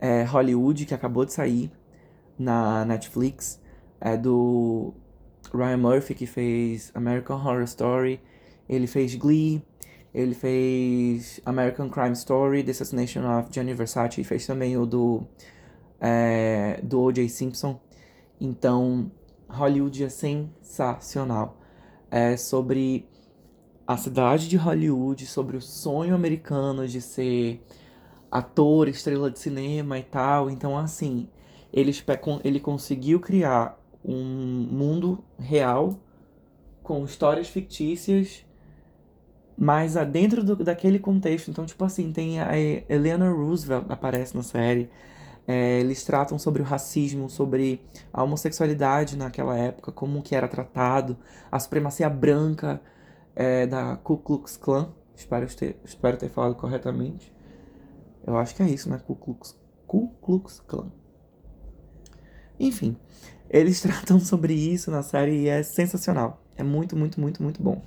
é, 0.00 0.22
Hollywood, 0.24 0.86
que 0.86 0.94
acabou 0.94 1.24
de 1.24 1.32
sair 1.32 1.70
na 2.38 2.84
Netflix 2.84 3.60
é 4.00 4.16
do 4.16 4.92
Ryan 5.52 5.78
Murphy, 5.78 6.14
que 6.14 6.26
fez 6.26 6.90
American 6.94 7.36
Horror 7.36 7.62
Story. 7.62 8.20
Ele 8.68 8.86
fez 8.86 9.14
Glee. 9.14 9.62
Ele 10.12 10.34
fez 10.34 11.40
American 11.44 11.88
Crime 11.88 12.12
Story, 12.12 12.62
The 12.62 12.70
Assassination 12.70 13.22
of 13.38 13.48
Gianni 13.50 13.74
Versace. 13.74 14.20
E 14.20 14.24
fez 14.24 14.46
também 14.46 14.76
o 14.76 14.86
do, 14.86 15.26
é, 16.00 16.80
do 16.82 17.00
O.J. 17.00 17.28
Simpson. 17.28 17.80
Então, 18.40 19.10
Hollywood 19.48 20.04
é 20.04 20.08
sensacional. 20.08 21.58
É 22.10 22.36
sobre 22.36 23.08
a 23.86 23.96
cidade 23.96 24.48
de 24.48 24.56
Hollywood, 24.56 25.26
sobre 25.26 25.56
o 25.56 25.60
sonho 25.60 26.14
americano 26.14 26.86
de 26.86 27.00
ser 27.00 27.62
ator, 28.30 28.88
estrela 28.88 29.30
de 29.30 29.38
cinema 29.38 29.98
e 29.98 30.02
tal. 30.02 30.50
Então, 30.50 30.76
assim, 30.76 31.28
ele, 31.74 31.92
ele 32.44 32.60
conseguiu 32.60 33.18
criar 33.18 33.76
um 34.04 34.22
mundo 34.70 35.24
real 35.36 35.98
com 36.84 37.04
histórias 37.04 37.48
fictícias, 37.48 38.46
mas 39.58 39.94
dentro 40.12 40.44
do, 40.44 40.54
daquele 40.56 41.00
contexto. 41.00 41.50
Então, 41.50 41.66
tipo 41.66 41.84
assim, 41.84 42.12
tem 42.12 42.40
a 42.40 42.56
Eleanor 42.88 43.36
Roosevelt 43.36 43.86
aparece 43.88 44.36
na 44.36 44.42
série. 44.44 44.88
É, 45.46 45.80
eles 45.80 46.04
tratam 46.04 46.38
sobre 46.38 46.62
o 46.62 46.64
racismo, 46.64 47.28
sobre 47.28 47.84
a 48.12 48.22
homossexualidade 48.22 49.16
naquela 49.16 49.58
época, 49.58 49.90
como 49.90 50.22
que 50.22 50.34
era 50.34 50.48
tratado, 50.48 51.18
a 51.50 51.58
supremacia 51.58 52.08
branca 52.08 52.80
é, 53.34 53.66
da 53.66 53.96
Ku 53.96 54.16
Klux 54.16 54.56
Klan. 54.56 54.92
Espero 55.14 55.46
ter, 55.54 55.76
espero 55.84 56.16
ter 56.16 56.30
falado 56.30 56.54
corretamente. 56.54 57.34
Eu 58.26 58.36
acho 58.36 58.54
que 58.54 58.62
é 58.62 58.66
isso, 58.66 58.88
né? 58.88 59.00
Ku 59.04 59.16
Klux, 59.16 59.58
Ku 59.86 60.08
Klux 60.22 60.60
Klan. 60.60 60.90
Enfim, 62.58 62.96
eles 63.50 63.80
tratam 63.82 64.18
sobre 64.20 64.54
isso 64.54 64.90
na 64.90 65.02
série 65.02 65.42
e 65.42 65.48
é 65.48 65.62
sensacional. 65.62 66.42
É 66.56 66.62
muito, 66.62 66.96
muito, 66.96 67.20
muito, 67.20 67.42
muito 67.42 67.62
bom. 67.62 67.82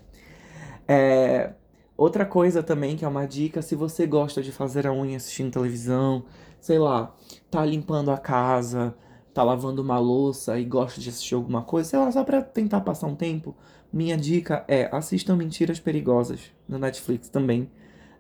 É... 0.88 1.54
Outra 1.96 2.26
coisa 2.26 2.62
também 2.62 2.96
que 2.96 3.04
é 3.04 3.08
uma 3.08 3.26
dica, 3.26 3.62
se 3.62 3.76
você 3.76 4.06
gosta 4.06 4.42
de 4.44 4.52
fazer 4.52 4.86
a 4.86 4.94
unha 4.94 5.18
assistindo 5.18 5.52
televisão, 5.52 6.26
sei 6.62 6.78
lá, 6.78 7.16
tá 7.50 7.66
limpando 7.66 8.12
a 8.12 8.18
casa, 8.20 8.94
tá 9.34 9.44
lavando 9.44 9.82
uma 9.82 9.98
louça 9.98 10.60
e 10.60 10.66
gosta 10.66 11.02
de 11.02 11.10
assistir 11.10 11.34
alguma 11.34 11.64
coisa, 11.64 11.90
sei 11.90 12.00
lá, 12.00 12.12
só 12.12 12.24
pra 12.24 12.42
tentar 12.42 12.82
passar 12.82 13.08
um 13.08 13.16
tempo, 13.16 13.56
minha 13.92 14.18
dica 14.18 14.66
é 14.68 14.90
assistam 14.92 15.36
Mentiras 15.36 15.80
Perigosas 15.80 16.52
no 16.68 16.78
Netflix 16.78 17.30
também. 17.30 17.70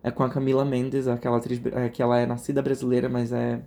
É 0.01 0.09
com 0.11 0.23
a 0.23 0.29
Camila 0.29 0.63
Mendes, 0.63 1.07
aquela 1.07 1.37
atriz 1.37 1.61
é, 1.73 1.89
que 1.89 2.01
ela 2.01 2.17
é 2.17 2.25
nascida 2.25 2.61
brasileira, 2.61 3.09
mas 3.09 3.31
é 3.31 3.61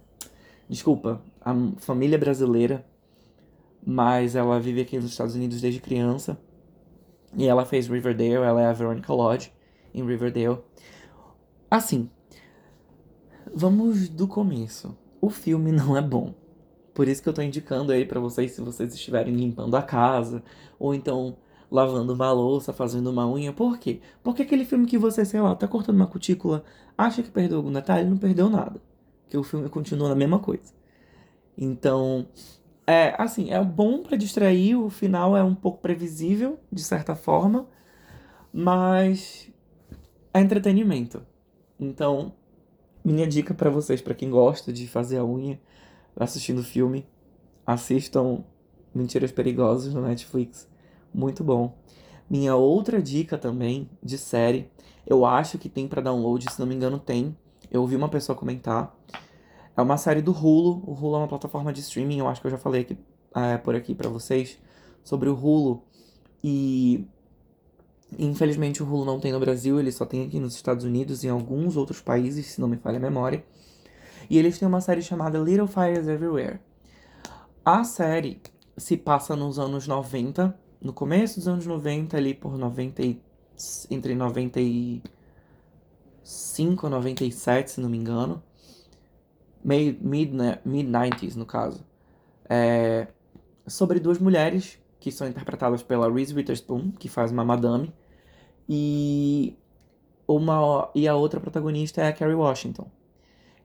Desculpa, 0.70 1.20
a 1.40 1.52
família 1.78 2.16
brasileira, 2.16 2.86
mas 3.84 4.36
ela 4.36 4.60
vive 4.60 4.82
aqui 4.82 4.94
nos 4.94 5.10
Estados 5.10 5.34
Unidos 5.34 5.60
desde 5.60 5.80
criança. 5.80 6.38
E 7.36 7.48
ela 7.48 7.66
fez 7.66 7.88
Riverdale, 7.88 8.34
ela 8.34 8.62
é 8.62 8.66
a 8.66 8.72
Veronica 8.72 9.12
Lodge 9.12 9.52
em 9.92 10.06
Riverdale. 10.06 10.60
Assim, 11.68 12.08
vamos 13.52 14.08
do 14.08 14.28
começo. 14.28 14.96
O 15.20 15.28
filme 15.28 15.72
não 15.74 15.96
é 15.96 16.00
bom. 16.00 16.34
Por 16.94 17.08
isso 17.08 17.20
que 17.20 17.28
eu 17.28 17.32
tô 17.32 17.42
indicando 17.42 17.90
aí 17.90 18.04
para 18.06 18.20
vocês 18.20 18.52
se 18.52 18.60
vocês 18.60 18.94
estiverem 18.94 19.34
limpando 19.34 19.76
a 19.76 19.82
casa 19.82 20.40
ou 20.78 20.94
então 20.94 21.36
lavando 21.68 22.12
uma 22.12 22.30
louça, 22.30 22.72
fazendo 22.72 23.10
uma 23.10 23.28
unha. 23.28 23.52
Por 23.52 23.76
quê? 23.76 24.00
Porque 24.22 24.42
aquele 24.42 24.64
filme 24.64 24.86
que 24.86 24.98
você, 24.98 25.24
sei 25.24 25.40
lá, 25.40 25.52
tá 25.56 25.66
cortando 25.66 25.96
uma 25.96 26.06
cutícula, 26.06 26.62
acha 26.96 27.24
que 27.24 27.30
perdeu 27.30 27.56
algum 27.58 27.72
detalhe, 27.72 28.08
não 28.08 28.16
perdeu 28.16 28.48
nada 28.48 28.80
que 29.30 29.38
o 29.38 29.42
filme 29.44 29.68
continua 29.68 30.08
na 30.08 30.14
mesma 30.14 30.40
coisa. 30.40 30.74
Então, 31.56 32.26
é 32.86 33.14
assim, 33.16 33.50
é 33.50 33.62
bom 33.62 34.02
para 34.02 34.16
distrair, 34.16 34.74
o 34.74 34.90
final 34.90 35.36
é 35.36 35.42
um 35.42 35.54
pouco 35.54 35.80
previsível, 35.80 36.58
de 36.70 36.82
certa 36.82 37.14
forma, 37.14 37.68
mas 38.52 39.48
é 40.34 40.40
entretenimento. 40.40 41.22
Então, 41.78 42.32
minha 43.04 43.26
dica 43.26 43.54
para 43.54 43.70
vocês, 43.70 44.02
para 44.02 44.14
quem 44.14 44.28
gosta 44.28 44.72
de 44.72 44.88
fazer 44.88 45.18
a 45.18 45.24
unha 45.24 45.60
assistindo 46.16 46.62
filme, 46.62 47.06
assistam 47.64 48.44
Mentiras 48.92 49.30
Perigosas 49.30 49.94
no 49.94 50.02
Netflix. 50.02 50.68
Muito 51.14 51.44
bom. 51.44 51.78
Minha 52.28 52.56
outra 52.56 53.00
dica 53.00 53.38
também 53.38 53.88
de 54.02 54.18
série, 54.18 54.70
eu 55.06 55.24
acho 55.24 55.58
que 55.58 55.68
tem 55.68 55.86
para 55.86 56.02
download, 56.02 56.50
se 56.50 56.58
não 56.58 56.66
me 56.66 56.74
engano 56.74 56.98
tem, 56.98 57.36
eu 57.70 57.80
ouvi 57.80 57.96
uma 57.96 58.08
pessoa 58.08 58.36
comentar. 58.36 58.94
É 59.76 59.82
uma 59.82 59.96
série 59.96 60.20
do 60.20 60.32
Hulu. 60.32 60.82
O 60.86 60.92
Hulu 60.92 61.16
é 61.16 61.18
uma 61.18 61.28
plataforma 61.28 61.72
de 61.72 61.80
streaming. 61.80 62.18
Eu 62.18 62.28
acho 62.28 62.40
que 62.40 62.46
eu 62.46 62.50
já 62.50 62.58
falei 62.58 62.82
aqui, 62.82 62.98
é, 63.34 63.56
por 63.56 63.74
aqui 63.74 63.94
para 63.94 64.08
vocês 64.08 64.58
sobre 65.04 65.28
o 65.28 65.34
Hulu. 65.34 65.82
E 66.42 67.06
infelizmente 68.18 68.82
o 68.82 68.86
Hulu 68.86 69.04
não 69.04 69.20
tem 69.20 69.32
no 69.32 69.38
Brasil, 69.38 69.78
ele 69.78 69.92
só 69.92 70.04
tem 70.04 70.26
aqui 70.26 70.40
nos 70.40 70.54
Estados 70.54 70.84
Unidos 70.84 71.22
e 71.22 71.28
em 71.28 71.30
alguns 71.30 71.76
outros 71.76 72.00
países, 72.00 72.46
se 72.46 72.60
não 72.60 72.68
me 72.68 72.76
falha 72.76 72.96
a 72.96 73.00
memória. 73.00 73.44
E 74.28 74.38
eles 74.38 74.58
têm 74.58 74.66
uma 74.66 74.80
série 74.80 75.02
chamada 75.02 75.38
Little 75.38 75.66
Fires 75.66 76.08
Everywhere. 76.08 76.58
A 77.64 77.84
série 77.84 78.40
se 78.76 78.96
passa 78.96 79.36
nos 79.36 79.58
anos 79.58 79.86
90, 79.86 80.58
no 80.80 80.92
começo 80.92 81.38
dos 81.38 81.48
anos 81.48 81.66
90, 81.66 82.16
ali 82.16 82.34
por 82.34 82.56
90 82.56 83.02
e, 83.02 83.20
entre 83.90 84.14
90 84.14 84.60
e 84.60 85.02
95 86.22 86.86
ou 86.86 86.90
97, 86.90 87.70
se 87.72 87.80
não 87.80 87.88
me 87.88 87.98
engano. 87.98 88.42
Mid-90s, 89.64 90.60
mid 90.64 91.36
no 91.36 91.46
caso. 91.46 91.84
É 92.48 93.08
sobre 93.66 94.00
duas 94.00 94.18
mulheres 94.18 94.78
que 94.98 95.10
são 95.10 95.26
interpretadas 95.28 95.82
pela 95.82 96.12
Reese 96.12 96.34
Witherspoon, 96.34 96.90
que 96.92 97.08
faz 97.08 97.30
uma 97.30 97.44
madame, 97.44 97.92
e 98.68 99.56
uma 100.26 100.90
e 100.94 101.08
a 101.08 101.14
outra 101.14 101.40
protagonista 101.40 102.02
é 102.02 102.08
a 102.08 102.12
Kerry 102.12 102.34
Washington. 102.34 102.90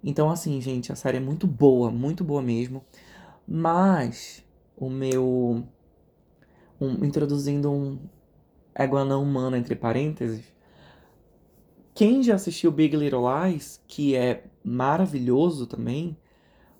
Então 0.03 0.29
assim, 0.29 0.61
gente, 0.61 0.91
a 0.91 0.95
série 0.95 1.17
é 1.17 1.19
muito 1.19 1.47
boa, 1.47 1.91
muito 1.91 2.23
boa 2.23 2.41
mesmo. 2.41 2.85
Mas 3.47 4.43
o 4.75 4.89
meu 4.89 5.63
um, 6.79 7.05
introduzindo 7.05 7.71
um 7.71 7.99
ego 8.73 9.03
não 9.03 9.21
humano 9.21 9.55
entre 9.55 9.75
parênteses. 9.75 10.43
Quem 11.95 12.21
já 12.21 12.35
assistiu 12.35 12.73
Big 12.73 12.93
Little 12.93 13.23
Lies, 13.25 13.81
que 13.87 14.17
é 14.17 14.43
maravilhoso 14.61 15.65
também, 15.65 16.17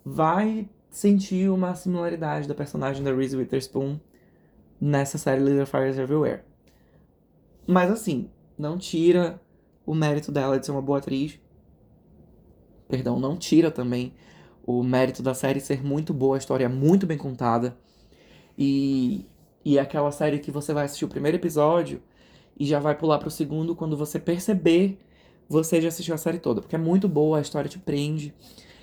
vai 0.04 0.68
sentir 0.90 1.48
uma 1.48 1.74
similaridade 1.74 2.46
da 2.46 2.54
personagem 2.54 3.02
da 3.02 3.14
Reese 3.14 3.34
Witherspoon 3.34 3.98
nessa 4.78 5.16
série 5.16 5.42
Little 5.42 5.64
Fires 5.64 5.96
Everywhere. 5.96 6.42
Mas 7.66 7.90
assim, 7.90 8.28
não 8.58 8.76
tira 8.76 9.40
o 9.86 9.94
mérito 9.94 10.30
dela 10.30 10.60
de 10.60 10.66
ser 10.66 10.72
uma 10.72 10.82
boa 10.82 10.98
atriz. 10.98 11.40
Perdão, 12.86 13.18
não 13.18 13.38
tira 13.38 13.70
também 13.70 14.12
o 14.66 14.82
mérito 14.82 15.22
da 15.22 15.32
série 15.32 15.60
ser 15.60 15.82
muito 15.82 16.12
boa, 16.12 16.36
a 16.36 16.38
história 16.38 16.66
é 16.66 16.68
muito 16.68 17.06
bem 17.06 17.16
contada. 17.16 17.74
E, 18.58 19.26
e 19.64 19.78
é 19.78 19.80
aquela 19.80 20.12
série 20.12 20.40
que 20.40 20.50
você 20.50 20.74
vai 20.74 20.84
assistir 20.84 21.06
o 21.06 21.08
primeiro 21.08 21.38
episódio 21.38 22.02
e 22.58 22.66
já 22.66 22.78
vai 22.78 22.94
pular 22.94 23.18
pro 23.18 23.30
segundo 23.30 23.74
quando 23.74 23.96
você 23.96 24.18
perceber 24.18 24.98
você 25.48 25.80
já 25.80 25.88
assistiu 25.88 26.14
a 26.14 26.18
série 26.18 26.38
toda. 26.38 26.60
Porque 26.60 26.74
é 26.74 26.78
muito 26.78 27.08
boa, 27.08 27.38
a 27.38 27.40
história 27.40 27.68
te 27.68 27.78
prende. 27.78 28.34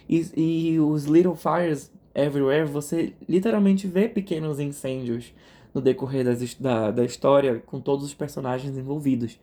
E, 0.08 0.72
e 0.74 0.80
os 0.80 1.06
Little 1.06 1.36
Fires 1.36 1.92
Everywhere, 2.14 2.66
você 2.66 3.14
literalmente 3.28 3.88
vê 3.88 4.08
pequenos 4.08 4.60
incêndios 4.60 5.34
no 5.74 5.82
decorrer 5.82 6.24
das, 6.24 6.54
da, 6.56 6.92
da 6.92 7.04
história 7.04 7.62
com 7.66 7.80
todos 7.80 8.06
os 8.06 8.14
personagens 8.14 8.78
envolvidos. 8.78 9.40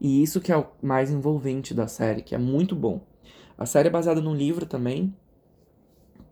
E 0.00 0.22
isso 0.22 0.40
que 0.40 0.52
é 0.52 0.56
o 0.56 0.66
mais 0.82 1.10
envolvente 1.10 1.72
da 1.72 1.86
série, 1.86 2.22
que 2.22 2.34
é 2.34 2.38
muito 2.38 2.76
bom. 2.76 3.00
A 3.56 3.64
série 3.64 3.88
é 3.88 3.90
baseada 3.90 4.20
num 4.20 4.34
livro 4.34 4.66
também, 4.66 5.14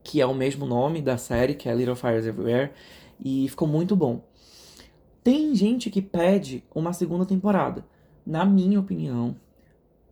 que 0.03 0.21
é 0.21 0.27
o 0.27 0.35
mesmo 0.35 0.67
nome 0.67 1.01
da 1.01 1.17
série, 1.17 1.55
que 1.55 1.69
é 1.69 1.75
Little 1.75 1.95
Fires 1.97 2.27
Everywhere, 2.27 2.73
e 3.25 3.49
ficou 3.49 3.69
muito 3.69 3.95
bom. 3.97 4.25
Tem 5.23 5.55
gente 5.55 5.89
que 5.89 6.03
pede 6.03 6.65
uma 6.75 6.93
segunda 6.93 7.25
temporada. 7.25 7.85
Na 8.27 8.45
minha 8.45 8.81
opinião, 8.81 9.37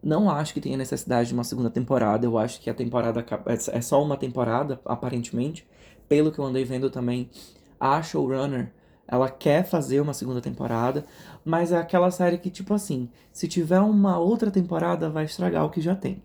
não 0.03 0.31
acho 0.31 0.55
que 0.55 0.61
tenha 0.61 0.77
necessidade 0.77 1.29
de 1.29 1.35
uma 1.35 1.45
segunda 1.45 1.71
temporada. 1.71 2.27
Eu 2.27 2.39
acho 2.39 2.61
que 2.61 2.71
a 2.71 2.75
temporada 2.75 3.25
é, 3.47 3.79
é 3.79 3.81
só 3.81 4.03
uma 4.03 4.17
temporada, 4.17 4.81
aparentemente. 4.85 5.67
Pelo 6.09 6.33
que 6.33 6.39
eu 6.39 6.45
andei 6.45 6.65
vendo 6.65 6.91
também, 6.91 7.31
a 7.79 8.03
showrunner 8.03 8.73
ela 9.11 9.29
quer 9.29 9.65
fazer 9.65 10.01
uma 10.01 10.15
segunda 10.15 10.41
temporada, 10.41 11.05
mas 11.45 11.73
é 11.73 11.79
aquela 11.79 12.13
série 12.13 12.39
que, 12.39 12.49
tipo 12.49 12.73
assim, 12.73 13.09
se 13.33 13.49
tiver 13.49 13.81
uma 13.81 14.17
outra 14.19 14.53
temporada, 14.53 15.11
vai 15.11 15.25
estragar 15.25 15.65
o 15.65 15.71
que 15.71 15.81
já 15.81 15.97
tem. 15.97 16.23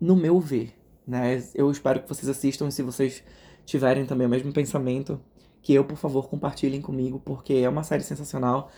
No 0.00 0.14
meu 0.14 0.38
ver, 0.38 0.72
né? 1.04 1.42
Eu 1.56 1.68
espero 1.72 2.00
que 2.00 2.08
vocês 2.08 2.28
assistam 2.28 2.68
e 2.68 2.72
se 2.72 2.82
vocês 2.82 3.24
tiverem 3.66 4.06
também 4.06 4.28
o 4.28 4.30
mesmo 4.30 4.52
pensamento, 4.52 5.20
que 5.60 5.74
eu, 5.74 5.84
por 5.84 5.96
favor, 5.96 6.28
compartilhem 6.28 6.80
comigo, 6.80 7.20
porque 7.24 7.54
é 7.54 7.68
uma 7.68 7.82
série 7.82 8.04
sensacional. 8.04 8.70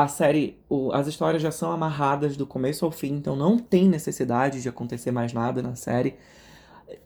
A 0.00 0.08
série, 0.08 0.58
o, 0.66 0.90
as 0.92 1.06
histórias 1.06 1.42
já 1.42 1.50
são 1.50 1.70
amarradas 1.70 2.34
do 2.34 2.46
começo 2.46 2.86
ao 2.86 2.90
fim, 2.90 3.12
então 3.12 3.36
não 3.36 3.58
tem 3.58 3.86
necessidade 3.86 4.62
de 4.62 4.66
acontecer 4.66 5.10
mais 5.10 5.34
nada 5.34 5.60
na 5.60 5.74
série. 5.74 6.14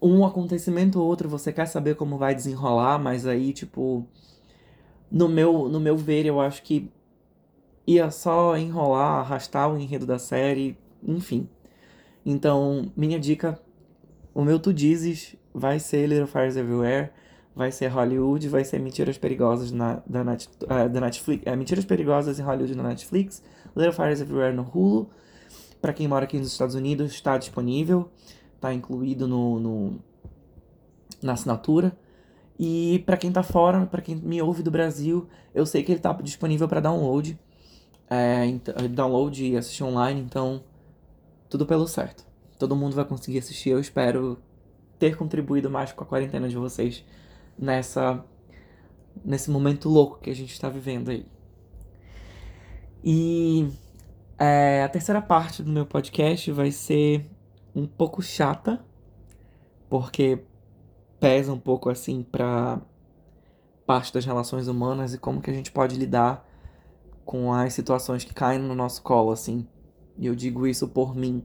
Um 0.01 0.25
acontecimento 0.25 1.01
ou 1.01 1.05
outro 1.09 1.29
você 1.29 1.53
quer 1.53 1.67
saber 1.67 1.97
como 1.97 2.17
vai 2.17 2.37
desenrolar, 2.37 3.01
mas 3.01 3.27
aí, 3.27 3.53
tipo, 3.53 4.07
no 5.11 5.29
meu, 5.29 5.69
no 5.69 5.81
meu 5.81 5.97
ver, 5.97 6.25
eu 6.25 6.41
acho 6.41 6.63
que 6.63 6.89
ia 7.85 8.13
só 8.13 8.57
enrolar, 8.57 9.19
arrastar 9.19 9.69
o 9.69 9.77
enredo 9.77 10.07
da 10.07 10.21
série, 10.21 10.79
enfim. 11.03 11.49
Então, 12.25 12.93
minha 12.97 13.19
dica, 13.19 13.61
o 14.33 14.45
meu 14.45 14.61
tu 14.61 14.73
dizes 14.73 15.35
vai 15.53 15.81
ser 15.81 16.07
Little 16.07 16.29
Fires 16.29 16.57
Everywhere, 16.57 17.11
vai 17.55 17.71
ser 17.71 17.89
Hollywood, 17.89 18.49
vai 18.49 18.65
ser 18.65 18.81
Mentiras 18.81 19.17
Perigosas 19.17 19.71
na, 19.71 20.03
da, 20.07 20.25
Net, 20.25 20.49
uh, 20.63 20.89
da 20.89 21.01
Netflix, 21.01 21.45
uh, 21.47 21.57
Mentiras 21.57 21.85
Perigosas 21.85 22.39
em 22.39 22.43
Hollywood 22.43 22.75
na 22.75 22.83
Netflix, 22.83 23.43
Little 23.77 23.93
Fires 23.93 24.21
Everywhere 24.21 24.55
no 24.55 24.63
Hulu. 24.63 25.09
Para 25.81 25.93
quem 25.93 26.09
mora 26.09 26.25
aqui 26.25 26.39
nos 26.39 26.49
Estados 26.49 26.75
Unidos, 26.75 27.13
está 27.13 27.37
disponível, 27.39 28.11
está 28.55 28.73
incluído 28.73 29.29
no, 29.29 29.61
no 29.61 30.01
na 31.23 31.35
assinatura. 31.35 31.97
E 32.59 33.03
para 33.05 33.17
quem 33.17 33.31
tá 33.31 33.43
fora, 33.43 33.85
para 33.87 34.01
quem 34.01 34.17
me 34.17 34.41
ouve 34.41 34.63
do 34.63 34.71
Brasil, 34.71 35.29
eu 35.55 35.67
sei 35.67 35.83
que 35.83 35.93
ele 35.93 36.01
tá 36.01 36.13
disponível 36.13 36.69
para 36.69 36.81
download. 36.81 37.39
É, 38.09 38.47
download 38.91 39.45
e 39.45 39.57
assistir 39.57 39.83
online, 39.83 40.21
então 40.21 40.63
tudo 41.49 41.67
pelo 41.67 41.87
certo. 41.87 42.25
Todo 42.59 42.77
mundo 42.77 42.95
vai 42.95 43.05
conseguir 43.05 43.39
assistir. 43.39 43.71
Eu 43.71 43.81
espero 43.81 44.39
ter 44.99 45.17
contribuído 45.17 45.69
mais 45.69 45.93
com 45.93 46.05
a 46.05 46.07
quarentena 46.07 46.49
de 46.49 46.57
vocês 46.57 47.05
nessa 47.59 48.25
nesse 49.25 49.51
momento 49.51 49.89
louco 49.89 50.21
que 50.21 50.31
a 50.31 50.35
gente 50.35 50.53
está 50.53 50.69
vivendo 50.69 51.11
aí. 51.11 51.27
E 53.03 53.69
é, 54.39 54.83
a 54.83 54.89
terceira 54.89 55.21
parte 55.23 55.63
do 55.63 55.71
meu 55.71 55.87
podcast 55.87 56.51
vai 56.51 56.71
ser 56.71 57.31
um 57.75 57.87
pouco 57.87 58.23
chata, 58.23 58.85
porque 59.89 60.43
pesa 61.21 61.53
um 61.53 61.59
pouco 61.59 61.91
assim 61.91 62.23
para 62.23 62.81
parte 63.87 64.13
das 64.13 64.25
relações 64.25 64.69
humanas 64.69 65.15
e 65.15 65.19
como 65.19 65.41
que 65.41 65.51
a 65.51 65.55
gente 65.55 65.71
pode 65.71 65.97
lidar 65.97 66.49
com 67.25 67.53
as 67.53 67.73
situações 67.75 68.25
que 68.25 68.35
caem 68.35 68.59
no 68.59 68.75
nosso 68.75 69.03
colo 69.03 69.31
assim. 69.31 69.67
E 70.17 70.27
eu 70.27 70.35
digo 70.35 70.67
isso 70.67 70.89
por 70.89 71.15
mim, 71.15 71.45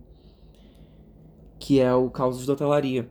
que 1.60 1.80
é 1.80 1.93
o 1.93 2.10
caos 2.10 2.45
da 2.45 2.54
hotelaria. 2.54 3.10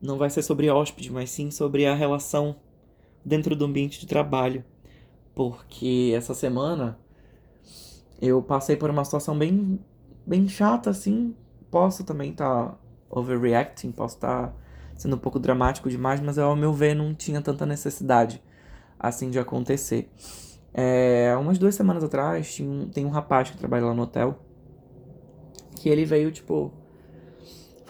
Não 0.00 0.16
vai 0.16 0.30
ser 0.30 0.42
sobre 0.42 0.70
hóspede, 0.70 1.12
mas 1.12 1.30
sim 1.30 1.50
sobre 1.50 1.86
a 1.86 1.94
relação 1.94 2.56
dentro 3.24 3.54
do 3.54 3.64
ambiente 3.64 4.00
de 4.00 4.06
trabalho. 4.06 4.64
Porque 5.34 6.12
essa 6.16 6.34
semana 6.34 6.98
eu 8.20 8.42
passei 8.42 8.76
por 8.76 8.90
uma 8.90 9.04
situação 9.04 9.36
bem 9.36 9.78
bem 10.26 10.48
chata 10.48 10.90
assim. 10.90 11.34
Posso 11.70 12.04
também 12.04 12.30
estar 12.30 12.66
tá 12.66 12.78
overreacting, 13.08 13.92
posso 13.92 14.16
estar 14.16 14.48
tá 14.48 14.54
sendo 14.96 15.16
um 15.16 15.18
pouco 15.18 15.38
dramático 15.38 15.88
demais, 15.88 16.20
mas 16.20 16.38
ao 16.38 16.56
meu 16.56 16.72
ver 16.72 16.94
não 16.94 17.14
tinha 17.14 17.40
tanta 17.40 17.64
necessidade 17.64 18.42
assim 18.98 19.30
de 19.30 19.38
acontecer. 19.38 20.10
É, 20.72 21.34
umas 21.38 21.58
duas 21.58 21.74
semanas 21.74 22.04
atrás 22.04 22.54
tinha 22.54 22.70
um, 22.70 22.88
tem 22.88 23.04
um 23.04 23.10
rapaz 23.10 23.50
que 23.50 23.56
trabalha 23.56 23.86
lá 23.86 23.94
no 23.94 24.02
hotel 24.02 24.38
que 25.80 25.88
ele 25.88 26.04
veio, 26.04 26.30
tipo, 26.30 26.70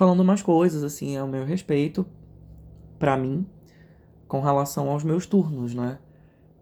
falando 0.01 0.21
umas 0.21 0.41
coisas 0.41 0.83
assim 0.83 1.19
ao 1.19 1.29
meu 1.29 1.45
respeito, 1.45 2.07
para 2.99 3.19
mim, 3.19 3.47
com 4.27 4.41
relação 4.41 4.89
aos 4.89 5.05
meus 5.05 5.27
turnos, 5.27 5.75
né? 5.75 5.99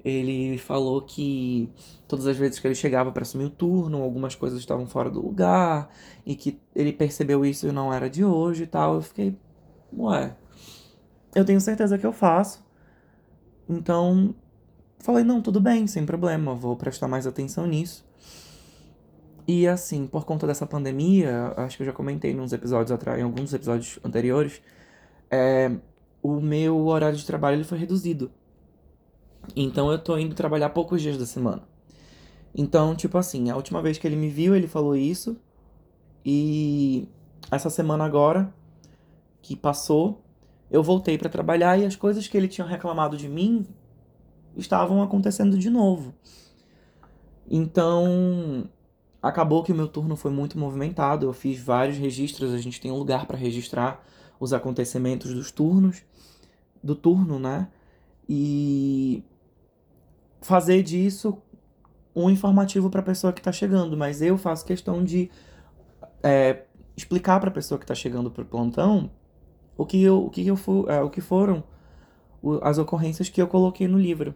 Ele 0.05 0.59
falou 0.59 1.03
que 1.03 1.73
todas 2.09 2.27
as 2.27 2.37
vezes 2.37 2.59
que 2.59 2.67
ele 2.67 2.75
chegava 2.75 3.13
para 3.13 3.23
assumir 3.23 3.45
o 3.45 3.51
turno, 3.51 4.03
algumas 4.03 4.35
coisas 4.35 4.59
estavam 4.59 4.89
fora 4.89 5.09
do 5.09 5.25
lugar 5.25 5.89
e 6.27 6.35
que 6.35 6.61
ele 6.75 6.93
percebeu 6.93 7.47
isso 7.47 7.69
e 7.69 7.71
não 7.71 7.95
era 7.95 8.11
de 8.11 8.25
hoje 8.25 8.65
e 8.65 8.67
tal. 8.67 8.97
Eu 8.97 9.03
fiquei, 9.03 9.39
ué, 9.97 10.37
eu 11.33 11.45
tenho 11.45 11.61
certeza 11.61 11.97
que 11.97 12.07
eu 12.07 12.13
faço. 12.13 12.67
Então, 13.69 14.35
falei, 14.99 15.23
não, 15.23 15.41
tudo 15.41 15.61
bem, 15.61 15.87
sem 15.87 16.05
problema, 16.05 16.57
vou 16.57 16.75
prestar 16.75 17.07
mais 17.07 17.25
atenção 17.25 17.69
nisso. 17.69 18.05
E 19.51 19.67
assim, 19.67 20.07
por 20.07 20.27
conta 20.27 20.47
dessa 20.47 20.67
pandemia, 20.67 21.55
acho 21.57 21.79
que 21.79 21.83
eu 21.83 21.87
já 21.87 21.93
comentei 21.93 22.35
nos 22.35 22.53
episódios 22.53 22.93
atrás, 22.93 23.19
em 23.19 23.23
alguns 23.23 23.55
episódios 23.55 23.99
anteriores, 24.05 24.61
é, 25.31 25.75
o 26.23 26.39
meu 26.39 26.87
horário 26.87 27.17
de 27.17 27.25
trabalho 27.25 27.57
ele 27.57 27.65
foi 27.65 27.79
reduzido. 27.79 28.31
Então 29.57 29.91
eu 29.91 29.99
tô 29.99 30.19
indo 30.19 30.35
trabalhar 30.35 30.69
poucos 30.69 31.01
dias 31.01 31.17
da 31.17 31.25
semana. 31.25 31.63
Então, 32.55 32.95
tipo 32.95 33.17
assim, 33.17 33.49
a 33.49 33.57
última 33.57 33.81
vez 33.81 33.97
que 33.97 34.07
ele 34.07 34.17
me 34.17 34.29
viu, 34.29 34.55
ele 34.55 34.67
falou 34.67 34.95
isso. 34.95 35.41
E 36.23 37.09
essa 37.51 37.71
semana 37.71 38.05
agora, 38.05 38.53
que 39.41 39.57
passou, 39.57 40.23
eu 40.71 40.83
voltei 40.83 41.17
para 41.17 41.31
trabalhar 41.31 41.79
e 41.79 41.87
as 41.87 41.97
coisas 41.97 42.29
que 42.29 42.37
ele 42.37 42.49
tinha 42.49 42.67
reclamado 42.67 43.17
de 43.17 43.27
mim 43.27 43.67
estavam 44.55 45.03
acontecendo 45.03 45.57
de 45.57 45.71
novo. 45.71 46.13
Então, 47.51 48.69
acabou 49.23 49.63
que 49.63 49.73
o 49.73 49.75
meu 49.75 49.89
turno 49.89 50.17
foi 50.17 50.31
muito 50.31 50.59
movimentado. 50.59 51.27
Eu 51.27 51.33
fiz 51.33 51.61
vários 51.61 51.97
registros, 51.97 52.53
a 52.53 52.59
gente 52.59 52.81
tem 52.81 52.91
um 52.91 52.97
lugar 52.97 53.27
para 53.27 53.37
registrar 53.37 54.05
os 54.41 54.53
acontecimentos 54.53 55.35
dos 55.35 55.51
turnos, 55.51 56.03
do 56.83 56.95
turno, 56.95 57.39
né? 57.39 57.69
E 58.29 59.25
fazer 60.41 60.83
disso 60.83 61.39
um 62.15 62.31
informativo 62.31 62.91
para 62.91 63.01
a 63.01 63.05
pessoa 63.05 63.33
que 63.33 63.41
está 63.41 63.53
chegando, 63.53 63.97
mas 63.97 64.23
eu 64.23 64.37
faço 64.37 64.65
questão 64.65 65.05
de 65.05 65.31
é, 66.23 66.65
explicar 66.97 67.39
para 67.41 67.49
a 67.49 67.53
pessoa 67.53 67.79
que 67.79 67.85
está 67.85 67.95
chegando 67.95 68.31
para 68.31 68.43
o 68.43 68.47
plantão 68.47 69.11
o 69.77 69.87
que 69.87 70.03
eu, 70.03 70.25
o 70.25 70.31
que 70.31 70.47
eu 70.47 70.57
é, 70.89 71.01
o 71.01 71.11
que 71.11 71.21
foram 71.21 71.63
as 72.63 72.79
ocorrências 72.79 73.29
que 73.29 73.41
eu 73.41 73.47
coloquei 73.47 73.87
no 73.87 73.99
livro. 73.99 74.35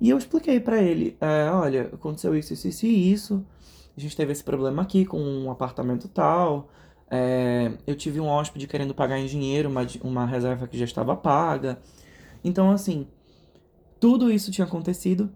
E 0.00 0.08
eu 0.08 0.16
expliquei 0.18 0.58
para 0.58 0.82
ele, 0.82 1.16
é, 1.20 1.50
olha, 1.50 1.90
aconteceu 1.92 2.34
isso, 2.36 2.52
isso, 2.54 2.68
isso 2.68 2.86
e 2.86 3.12
isso. 3.12 3.44
A 3.96 4.00
gente 4.00 4.16
teve 4.16 4.32
esse 4.32 4.42
problema 4.42 4.82
aqui 4.82 5.04
com 5.04 5.20
um 5.20 5.50
apartamento 5.50 6.08
tal. 6.08 6.70
É, 7.10 7.72
eu 7.86 7.94
tive 7.94 8.20
um 8.20 8.26
hóspede 8.26 8.66
querendo 8.66 8.94
pagar 8.94 9.18
em 9.18 9.26
dinheiro 9.26 9.68
uma, 9.68 9.82
uma 10.02 10.26
reserva 10.26 10.66
que 10.66 10.78
já 10.78 10.84
estava 10.84 11.14
paga. 11.16 11.78
Então, 12.42 12.70
assim, 12.70 13.06
tudo 14.00 14.30
isso 14.30 14.50
tinha 14.50 14.66
acontecido. 14.66 15.30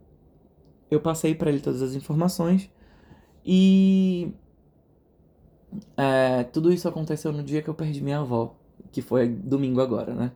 eu 0.91 1.01
passei 1.01 1.35
para 1.35 1.51
ele 1.51 1.61
todas 1.61 1.83
as 1.83 1.95
informações 1.95 2.71
e 3.45 4.33
é, 5.97 6.45
tudo 6.45 6.73
isso 6.73 6.89
aconteceu 6.89 7.33
no 7.33 7.43
dia 7.43 7.63
que 7.63 7.69
eu 7.69 7.75
perdi 7.75 8.01
minha 8.03 8.21
avó, 8.21 8.57
que 8.93 9.03
foi 9.03 9.29
domingo 9.29 9.81
agora, 9.81 10.15
né? 10.15 10.33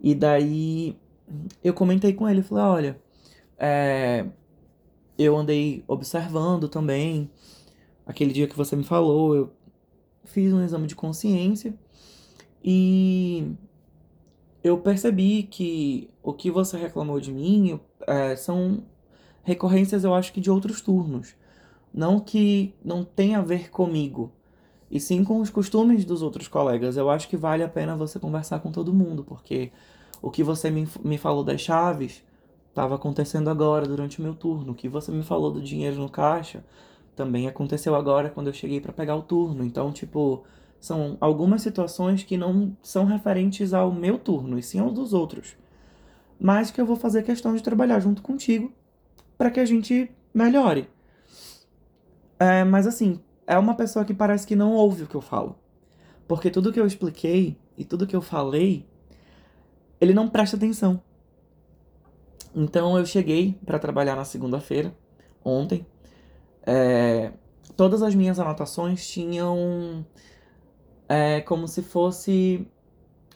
E 0.00 0.14
daí 0.14 0.96
eu 1.64 1.74
comentei 1.74 2.12
com 2.12 2.28
ele, 2.28 2.42
falei, 2.42 2.64
olha, 2.64 3.02
é, 3.58 4.26
eu 5.18 5.36
andei 5.36 5.84
observando 5.86 6.68
também 6.68 7.30
aquele 8.06 8.32
dia 8.32 8.46
que 8.46 8.56
você 8.56 8.76
me 8.76 8.84
falou, 8.84 9.34
eu 9.34 9.52
fiz 10.24 10.52
um 10.52 10.62
exame 10.62 10.86
de 10.86 10.94
consciência 10.94 11.74
e 12.62 13.52
eu 14.62 14.78
percebi 14.78 15.44
que 15.44 16.10
o 16.22 16.32
que 16.32 16.50
você 16.50 16.76
reclamou 16.76 17.20
de 17.20 17.32
mim 17.32 17.80
é, 18.06 18.36
são 18.36 18.82
recorrências, 19.42 20.02
eu 20.02 20.12
acho 20.12 20.32
que 20.32 20.40
de 20.40 20.50
outros 20.50 20.80
turnos. 20.80 21.34
Não 21.94 22.20
que 22.20 22.74
não 22.84 23.04
tenha 23.04 23.38
a 23.38 23.42
ver 23.42 23.70
comigo, 23.70 24.32
e 24.90 25.00
sim 25.00 25.24
com 25.24 25.40
os 25.40 25.50
costumes 25.50 26.04
dos 26.04 26.22
outros 26.22 26.48
colegas. 26.48 26.96
Eu 26.96 27.08
acho 27.08 27.28
que 27.28 27.36
vale 27.36 27.62
a 27.62 27.68
pena 27.68 27.96
você 27.96 28.18
conversar 28.18 28.60
com 28.60 28.70
todo 28.70 28.92
mundo, 28.92 29.24
porque 29.24 29.70
o 30.20 30.30
que 30.30 30.42
você 30.42 30.70
me, 30.70 30.86
me 31.02 31.16
falou 31.16 31.44
das 31.44 31.60
chaves 31.60 32.22
estava 32.76 32.94
acontecendo 32.94 33.48
agora, 33.48 33.86
durante 33.86 34.20
o 34.20 34.22
meu 34.22 34.34
turno. 34.34 34.72
O 34.72 34.74
que 34.74 34.86
você 34.86 35.10
me 35.10 35.22
falou 35.22 35.50
do 35.50 35.62
dinheiro 35.62 35.96
no 35.96 36.10
caixa 36.10 36.62
também 37.16 37.48
aconteceu 37.48 37.94
agora, 37.94 38.28
quando 38.28 38.48
eu 38.48 38.52
cheguei 38.52 38.82
para 38.82 38.92
pegar 38.92 39.16
o 39.16 39.22
turno. 39.22 39.64
Então, 39.64 39.90
tipo, 39.90 40.44
são 40.78 41.16
algumas 41.18 41.62
situações 41.62 42.22
que 42.22 42.36
não 42.36 42.76
são 42.82 43.06
referentes 43.06 43.72
ao 43.72 43.90
meu 43.90 44.18
turno, 44.18 44.58
e 44.58 44.62
sim 44.62 44.78
aos 44.78 44.92
dos 44.92 45.14
outros. 45.14 45.56
Mas 46.38 46.70
que 46.70 46.78
eu 46.78 46.84
vou 46.84 46.96
fazer 46.96 47.22
questão 47.22 47.56
de 47.56 47.62
trabalhar 47.62 47.98
junto 47.98 48.20
contigo 48.20 48.70
para 49.38 49.50
que 49.50 49.58
a 49.58 49.64
gente 49.64 50.10
melhore. 50.34 50.86
É, 52.38 52.62
mas 52.62 52.86
assim, 52.86 53.18
é 53.46 53.56
uma 53.56 53.74
pessoa 53.74 54.04
que 54.04 54.12
parece 54.12 54.46
que 54.46 54.54
não 54.54 54.72
ouve 54.72 55.04
o 55.04 55.06
que 55.06 55.14
eu 55.14 55.22
falo. 55.22 55.56
Porque 56.28 56.50
tudo 56.50 56.70
que 56.70 56.78
eu 56.78 56.86
expliquei 56.86 57.56
e 57.78 57.86
tudo 57.86 58.06
que 58.06 58.14
eu 58.14 58.20
falei, 58.20 58.86
ele 59.98 60.12
não 60.12 60.28
presta 60.28 60.58
atenção. 60.58 61.00
Então 62.56 62.96
eu 62.96 63.04
cheguei 63.04 63.58
para 63.66 63.78
trabalhar 63.78 64.16
na 64.16 64.24
segunda-feira, 64.24 64.96
ontem. 65.44 65.86
É, 66.66 67.32
todas 67.76 68.02
as 68.02 68.14
minhas 68.14 68.40
anotações 68.40 69.06
tinham 69.06 70.06
é, 71.06 71.42
como 71.42 71.68
se 71.68 71.82
fosse 71.82 72.66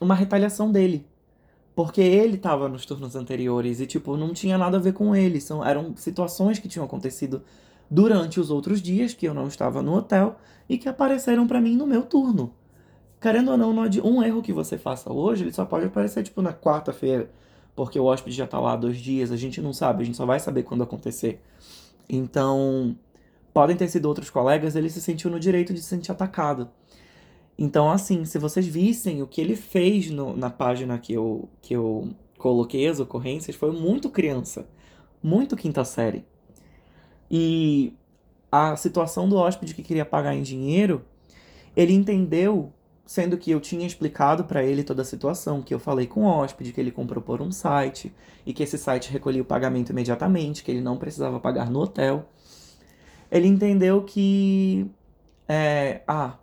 uma 0.01 0.15
retaliação 0.15 0.71
dele. 0.71 1.05
Porque 1.75 2.01
ele 2.01 2.35
estava 2.35 2.67
nos 2.67 2.83
turnos 2.83 3.15
anteriores 3.15 3.79
e, 3.79 3.85
tipo, 3.85 4.17
não 4.17 4.33
tinha 4.33 4.57
nada 4.57 4.77
a 4.77 4.79
ver 4.79 4.93
com 4.93 5.15
ele. 5.15 5.39
São, 5.39 5.63
eram 5.63 5.95
situações 5.95 6.57
que 6.57 6.67
tinham 6.67 6.85
acontecido 6.85 7.43
durante 7.89 8.39
os 8.39 8.49
outros 8.49 8.81
dias 8.81 9.13
que 9.13 9.27
eu 9.27 9.33
não 9.33 9.47
estava 9.47 9.81
no 9.83 9.95
hotel 9.95 10.37
e 10.67 10.77
que 10.77 10.89
apareceram 10.89 11.47
para 11.47 11.61
mim 11.61 11.75
no 11.75 11.85
meu 11.85 12.03
turno. 12.03 12.53
Querendo 13.21 13.51
ou 13.51 13.57
não, 13.57 13.71
um 14.03 14.23
erro 14.23 14.41
que 14.41 14.51
você 14.51 14.79
faça 14.79 15.13
hoje, 15.13 15.43
ele 15.43 15.53
só 15.53 15.63
pode 15.63 15.85
aparecer 15.85 16.23
tipo 16.23 16.41
na 16.41 16.51
quarta-feira, 16.51 17.29
porque 17.75 17.99
o 17.99 18.05
hóspede 18.05 18.35
já 18.35 18.47
tá 18.47 18.59
lá 18.59 18.75
dois 18.75 18.97
dias, 18.97 19.31
a 19.31 19.37
gente 19.37 19.61
não 19.61 19.73
sabe, 19.73 20.03
a 20.03 20.05
gente 20.05 20.17
só 20.17 20.25
vai 20.25 20.39
saber 20.39 20.63
quando 20.63 20.83
acontecer. 20.83 21.41
Então, 22.09 22.95
podem 23.53 23.75
ter 23.75 23.87
sido 23.87 24.05
outros 24.05 24.29
colegas, 24.29 24.75
ele 24.75 24.89
se 24.89 25.01
sentiu 25.01 25.29
no 25.29 25.39
direito 25.39 25.73
de 25.73 25.81
se 25.81 25.87
sentir 25.87 26.11
atacado. 26.11 26.69
Então, 27.57 27.91
assim, 27.91 28.25
se 28.25 28.39
vocês 28.39 28.65
vissem 28.65 29.21
o 29.21 29.27
que 29.27 29.39
ele 29.39 29.55
fez 29.55 30.09
no, 30.09 30.35
na 30.35 30.49
página 30.49 30.97
que 30.97 31.13
eu, 31.13 31.47
que 31.61 31.75
eu 31.75 32.09
coloquei 32.37 32.87
as 32.87 32.99
ocorrências, 32.99 33.55
foi 33.55 33.71
muito 33.71 34.09
criança, 34.09 34.67
muito 35.21 35.55
quinta 35.55 35.85
série. 35.85 36.25
E 37.29 37.93
a 38.51 38.75
situação 38.75 39.29
do 39.29 39.37
hóspede 39.37 39.73
que 39.73 39.83
queria 39.83 40.05
pagar 40.05 40.35
em 40.35 40.41
dinheiro, 40.41 41.05
ele 41.75 41.93
entendeu, 41.93 42.73
sendo 43.11 43.37
que 43.37 43.51
eu 43.51 43.59
tinha 43.59 43.85
explicado 43.85 44.45
para 44.45 44.63
ele 44.63 44.85
toda 44.85 45.01
a 45.01 45.05
situação, 45.05 45.61
que 45.61 45.73
eu 45.73 45.79
falei 45.79 46.07
com 46.07 46.21
o 46.21 46.25
hóspede, 46.27 46.71
que 46.71 46.79
ele 46.79 46.91
comprou 46.91 47.21
por 47.21 47.41
um 47.41 47.51
site 47.51 48.09
e 48.45 48.53
que 48.53 48.63
esse 48.63 48.77
site 48.77 49.11
recolhia 49.11 49.41
o 49.41 49.45
pagamento 49.45 49.89
imediatamente, 49.89 50.63
que 50.63 50.71
ele 50.71 50.79
não 50.79 50.95
precisava 50.95 51.37
pagar 51.37 51.69
no 51.69 51.81
hotel. 51.81 52.29
Ele 53.29 53.49
entendeu 53.49 54.01
que 54.03 54.89
é, 55.45 56.03
ah, 56.07 56.37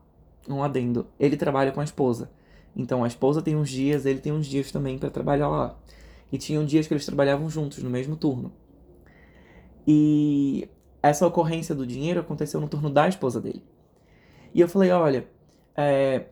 um 0.46 0.62
adendo, 0.62 1.06
ele 1.18 1.38
trabalha 1.38 1.72
com 1.72 1.80
a 1.80 1.84
esposa. 1.84 2.30
Então 2.76 3.02
a 3.02 3.06
esposa 3.06 3.40
tem 3.40 3.56
uns 3.56 3.70
dias, 3.70 4.04
ele 4.04 4.18
tem 4.18 4.30
uns 4.30 4.46
dias 4.46 4.70
também 4.70 4.98
para 4.98 5.08
trabalhar 5.08 5.48
lá. 5.48 5.74
E 6.30 6.36
tinham 6.36 6.66
dias 6.66 6.86
que 6.86 6.92
eles 6.92 7.06
trabalhavam 7.06 7.48
juntos 7.48 7.82
no 7.82 7.88
mesmo 7.88 8.14
turno. 8.14 8.52
E 9.86 10.68
essa 11.02 11.26
ocorrência 11.26 11.74
do 11.74 11.86
dinheiro 11.86 12.20
aconteceu 12.20 12.60
no 12.60 12.68
turno 12.68 12.90
da 12.90 13.08
esposa 13.08 13.40
dele. 13.40 13.64
E 14.52 14.60
eu 14.60 14.68
falei, 14.68 14.90
olha, 14.90 15.26
é, 15.74 16.26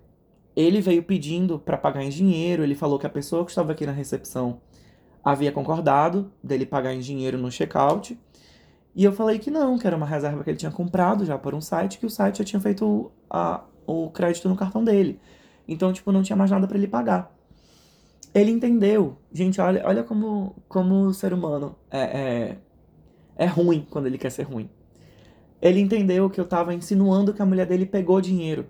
ele 0.57 0.81
veio 0.81 1.03
pedindo 1.03 1.59
para 1.59 1.77
pagar 1.77 2.03
em 2.03 2.09
dinheiro, 2.09 2.62
ele 2.62 2.75
falou 2.75 2.99
que 2.99 3.07
a 3.07 3.11
pessoa 3.11 3.45
que 3.45 3.51
estava 3.51 3.73
aqui 3.73 3.85
na 3.87 3.92
recepção 3.92 4.61
havia 5.23 5.53
concordado 5.53 6.33
dele 6.42 6.64
pagar 6.64 6.95
em 6.95 7.01
dinheiro 7.01 7.37
no 7.37 7.51
checkout. 7.51 8.19
E 8.95 9.05
eu 9.05 9.12
falei 9.12 9.38
que 9.38 9.51
não, 9.51 9.79
que 9.79 9.87
era 9.87 9.97
uma 9.97 10.07
reserva 10.07 10.42
que 10.42 10.51
ele 10.51 10.57
tinha 10.57 10.73
comprado 10.73 11.25
já 11.27 11.37
por 11.37 11.55
um 11.55 11.61
site, 11.61 11.99
que 11.99 12.07
o 12.07 12.11
site 12.11 12.38
já 12.38 12.45
tinha 12.45 12.61
feito 12.61 13.12
a, 13.29 13.62
o 13.87 14.11
crédito 14.11 14.49
no 14.49 14.57
cartão 14.57 14.83
dele. 14.83 15.21
Então, 15.69 15.92
tipo, 15.92 16.11
não 16.11 16.23
tinha 16.23 16.37
mais 16.37 16.51
nada 16.51 16.66
para 16.66 16.79
ele 16.79 16.88
pagar. 16.88 17.31
Ele 18.35 18.51
entendeu. 18.51 19.19
Gente, 19.31 19.61
olha, 19.61 19.83
olha 19.85 20.03
como, 20.03 20.57
como 20.69 21.03
o 21.07 21.12
ser 21.12 21.33
humano 21.35 21.77
é, 21.90 22.01
é 22.01 22.57
é 23.37 23.47
ruim 23.47 23.87
quando 23.88 24.07
ele 24.07 24.19
quer 24.19 24.31
ser 24.31 24.45
ruim. 24.45 24.69
Ele 25.61 25.81
entendeu 25.81 26.29
que 26.31 26.40
eu 26.40 26.45
estava 26.45 26.75
insinuando 26.75 27.33
que 27.33 27.42
a 27.42 27.47
mulher 27.47 27.66
dele 27.66 27.87
pegou 27.87 28.21
dinheiro. 28.21 28.66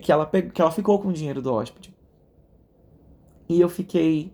Que 0.00 0.12
ela, 0.12 0.26
pe... 0.26 0.42
que 0.42 0.60
ela 0.60 0.70
ficou 0.70 0.98
com 0.98 1.08
o 1.08 1.12
dinheiro 1.12 1.42
do 1.42 1.52
hóspede. 1.52 1.94
E 3.48 3.60
eu 3.60 3.68
fiquei. 3.68 4.32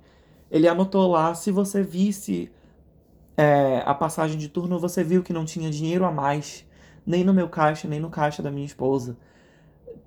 Ele 0.50 0.68
anotou 0.68 1.10
lá: 1.10 1.34
se 1.34 1.50
você 1.50 1.82
visse 1.82 2.50
é, 3.36 3.82
a 3.84 3.94
passagem 3.94 4.38
de 4.38 4.48
turno, 4.48 4.78
você 4.78 5.02
viu 5.02 5.22
que 5.22 5.32
não 5.32 5.44
tinha 5.44 5.70
dinheiro 5.70 6.04
a 6.04 6.10
mais, 6.10 6.66
nem 7.06 7.24
no 7.24 7.32
meu 7.32 7.48
caixa, 7.48 7.88
nem 7.88 8.00
no 8.00 8.10
caixa 8.10 8.42
da 8.42 8.50
minha 8.50 8.66
esposa. 8.66 9.16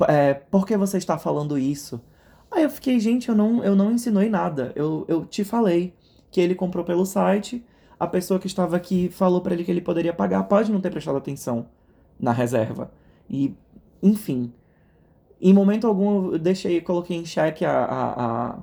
É, 0.07 0.33
por 0.33 0.65
que 0.65 0.75
você 0.77 0.97
está 0.97 1.17
falando 1.17 1.57
isso? 1.57 2.01
Aí 2.49 2.63
eu 2.63 2.69
fiquei, 2.69 2.99
gente, 2.99 3.29
eu 3.29 3.35
não, 3.35 3.63
eu 3.63 3.75
não 3.75 3.91
ensinei 3.91 4.29
nada. 4.29 4.71
Eu, 4.75 5.05
eu 5.07 5.25
te 5.25 5.43
falei 5.43 5.93
que 6.29 6.41
ele 6.41 6.55
comprou 6.55 6.83
pelo 6.83 7.05
site 7.05 7.63
a 8.01 8.07
pessoa 8.07 8.39
que 8.39 8.47
estava 8.47 8.75
aqui 8.75 9.09
falou 9.09 9.41
para 9.41 9.53
ele 9.53 9.63
que 9.63 9.69
ele 9.69 9.79
poderia 9.79 10.11
pagar, 10.11 10.43
pode 10.45 10.71
não 10.71 10.81
ter 10.81 10.89
prestado 10.89 11.17
atenção 11.17 11.67
na 12.19 12.31
reserva. 12.31 12.91
E, 13.29 13.55
enfim, 14.01 14.51
em 15.41 15.53
momento 15.53 15.87
algum 15.87 16.33
eu 16.33 16.39
deixei, 16.39 16.79
coloquei 16.81 17.17
em 17.17 17.25
xeque 17.25 17.65
a, 17.65 17.83
a, 17.83 18.59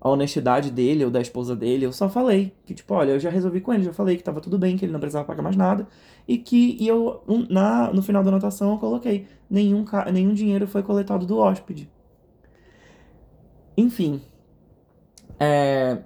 a, 0.00 0.08
honestidade 0.10 0.70
dele 0.70 1.04
ou 1.04 1.10
da 1.10 1.20
esposa 1.20 1.56
dele. 1.56 1.86
Eu 1.86 1.92
só 1.92 2.08
falei 2.08 2.52
que, 2.66 2.74
tipo, 2.74 2.92
olha, 2.94 3.12
eu 3.12 3.20
já 3.20 3.30
resolvi 3.30 3.60
com 3.60 3.72
ele, 3.72 3.84
já 3.84 3.92
falei 3.92 4.16
que 4.16 4.22
tava 4.22 4.40
tudo 4.40 4.58
bem, 4.58 4.76
que 4.76 4.84
ele 4.84 4.92
não 4.92 5.00
precisava 5.00 5.24
pagar 5.24 5.42
mais 5.42 5.56
nada. 5.56 5.86
E 6.28 6.38
que 6.38 6.76
e 6.78 6.86
eu, 6.86 7.22
na, 7.48 7.92
no 7.92 8.02
final 8.02 8.22
da 8.22 8.28
anotação, 8.30 8.72
eu 8.72 8.78
coloquei: 8.78 9.26
nenhum, 9.48 9.84
nenhum 10.12 10.34
dinheiro 10.34 10.66
foi 10.66 10.82
coletado 10.82 11.26
do 11.26 11.38
hóspede. 11.38 11.90
Enfim. 13.76 14.20
É, 15.40 15.98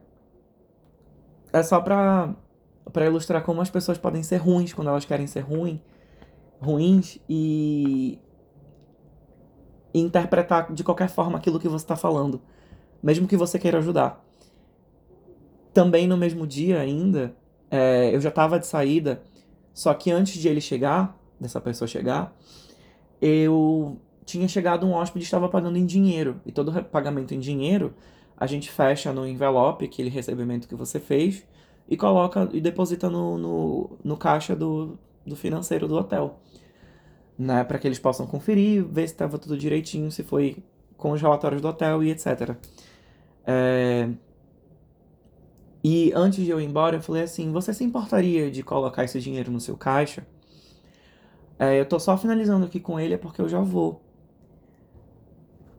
é 1.53 1.63
só 1.63 1.81
pra 1.81 2.35
para 2.93 3.07
ilustrar 3.07 3.43
como 3.43 3.61
as 3.61 3.71
pessoas 3.71 3.99
podem 3.99 4.23
ser 4.23 4.39
ruins 4.39 4.73
quando 4.73 4.89
elas 4.89 5.05
querem 5.05 5.27
ser 5.27 5.41
ruim, 5.41 5.81
ruins 6.61 7.19
e 7.29 8.19
interpretar 9.93 10.73
de 10.73 10.85
qualquer 10.85 11.09
forma 11.09 11.39
aquilo 11.39 11.59
que 11.59 11.69
você 11.69 11.85
está 11.85 11.97
falando, 11.97 12.41
mesmo 13.03 13.27
que 13.27 13.37
você 13.37 13.59
queira 13.59 13.79
ajudar. 13.79 14.25
Também 15.73 16.07
no 16.07 16.17
mesmo 16.17 16.47
dia 16.47 16.81
ainda, 16.81 17.35
é, 17.71 18.15
eu 18.15 18.21
já 18.21 18.29
estava 18.29 18.59
de 18.59 18.67
saída, 18.67 19.23
só 19.73 19.93
que 19.95 20.11
antes 20.11 20.35
de 20.41 20.49
ele 20.49 20.61
chegar, 20.61 21.17
dessa 21.41 21.61
pessoa 21.61 21.87
chegar, 21.87 22.37
eu 23.21 24.01
tinha 24.25 24.47
chegado 24.49 24.87
um 24.87 24.93
hóspede 24.93 25.25
e 25.25 25.25
estava 25.25 25.49
pagando 25.49 25.79
em 25.79 25.87
dinheiro. 25.87 26.41
E 26.45 26.53
todo 26.53 26.73
pagamento 26.85 27.35
em 27.35 27.39
dinheiro, 27.39 27.95
a 28.37 28.47
gente 28.47 28.71
fecha 28.71 29.13
no 29.13 29.27
envelope, 29.27 29.85
aquele 29.85 30.11
recebimento 30.11 30.69
que 30.69 30.75
você 30.75 31.01
fez, 31.01 31.47
e 31.89 31.97
coloca 31.97 32.49
e 32.53 32.61
deposita 32.61 33.09
no, 33.09 33.39
no, 33.39 33.99
no 34.05 34.17
caixa 34.17 34.55
do, 34.55 34.99
do 35.27 35.35
financeiro 35.35 35.89
do 35.89 35.97
hotel. 35.97 36.41
Né, 37.39 37.63
para 37.63 37.79
que 37.79 37.87
eles 37.87 38.01
possam 38.01 38.27
conferir, 38.27 38.85
ver 38.85 39.07
se 39.07 39.15
estava 39.15 39.39
tudo 39.39 39.57
direitinho, 39.57 40.11
se 40.11 40.25
foi 40.25 40.57
com 40.97 41.13
os 41.13 41.23
relatórios 41.23 41.63
do 41.63 41.69
hotel 41.69 42.03
e 42.03 42.11
etc. 42.11 42.57
É... 43.47 44.09
E 45.85 46.13
antes 46.15 46.45
de 46.45 46.51
eu 46.51 46.61
ir 46.61 46.65
embora, 46.65 46.97
eu 46.97 47.01
falei 47.01 47.23
assim: 47.23 47.53
você 47.53 47.73
se 47.73 47.85
importaria 47.85 48.51
de 48.51 48.63
colocar 48.63 49.05
esse 49.05 49.21
dinheiro 49.21 49.53
no 49.53 49.61
seu 49.61 49.77
caixa? 49.77 50.27
É, 51.59 51.79
eu 51.81 51.87
tô 51.87 51.99
só 51.99 52.17
finalizando 52.17 52.67
aqui 52.67 52.79
com 52.81 52.99
ele, 53.01 53.15
é 53.15 53.19
porque 53.19 53.41
eu 53.41 53.49
já 53.49 53.61
vou. 53.61 54.03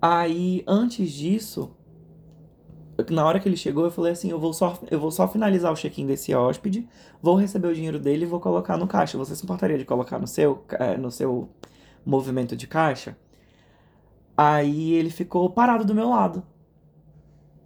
Aí, 0.01 0.63
antes 0.67 1.11
disso, 1.11 1.71
na 3.09 3.25
hora 3.25 3.39
que 3.39 3.47
ele 3.47 3.57
chegou, 3.57 3.85
eu 3.85 3.91
falei 3.91 4.11
assim: 4.13 4.29
eu 4.29 4.39
vou 4.39 4.53
só, 4.53 4.77
eu 4.89 4.99
vou 4.99 5.11
só 5.11 5.27
finalizar 5.27 5.71
o 5.71 5.75
check-in 5.75 6.05
desse 6.05 6.33
hóspede, 6.33 6.87
vou 7.21 7.35
receber 7.35 7.67
o 7.67 7.75
dinheiro 7.75 7.99
dele 7.99 8.23
e 8.23 8.27
vou 8.27 8.39
colocar 8.39 8.77
no 8.77 8.87
caixa. 8.87 9.17
Você 9.17 9.35
se 9.35 9.43
importaria 9.43 9.77
de 9.77 9.85
colocar 9.85 10.19
no 10.19 10.27
seu, 10.27 10.63
é, 10.71 10.97
no 10.97 11.11
seu 11.11 11.49
movimento 12.05 12.55
de 12.55 12.67
caixa? 12.67 13.17
Aí 14.37 14.93
ele 14.93 15.09
ficou 15.09 15.49
parado 15.49 15.85
do 15.85 15.93
meu 15.93 16.09
lado, 16.09 16.43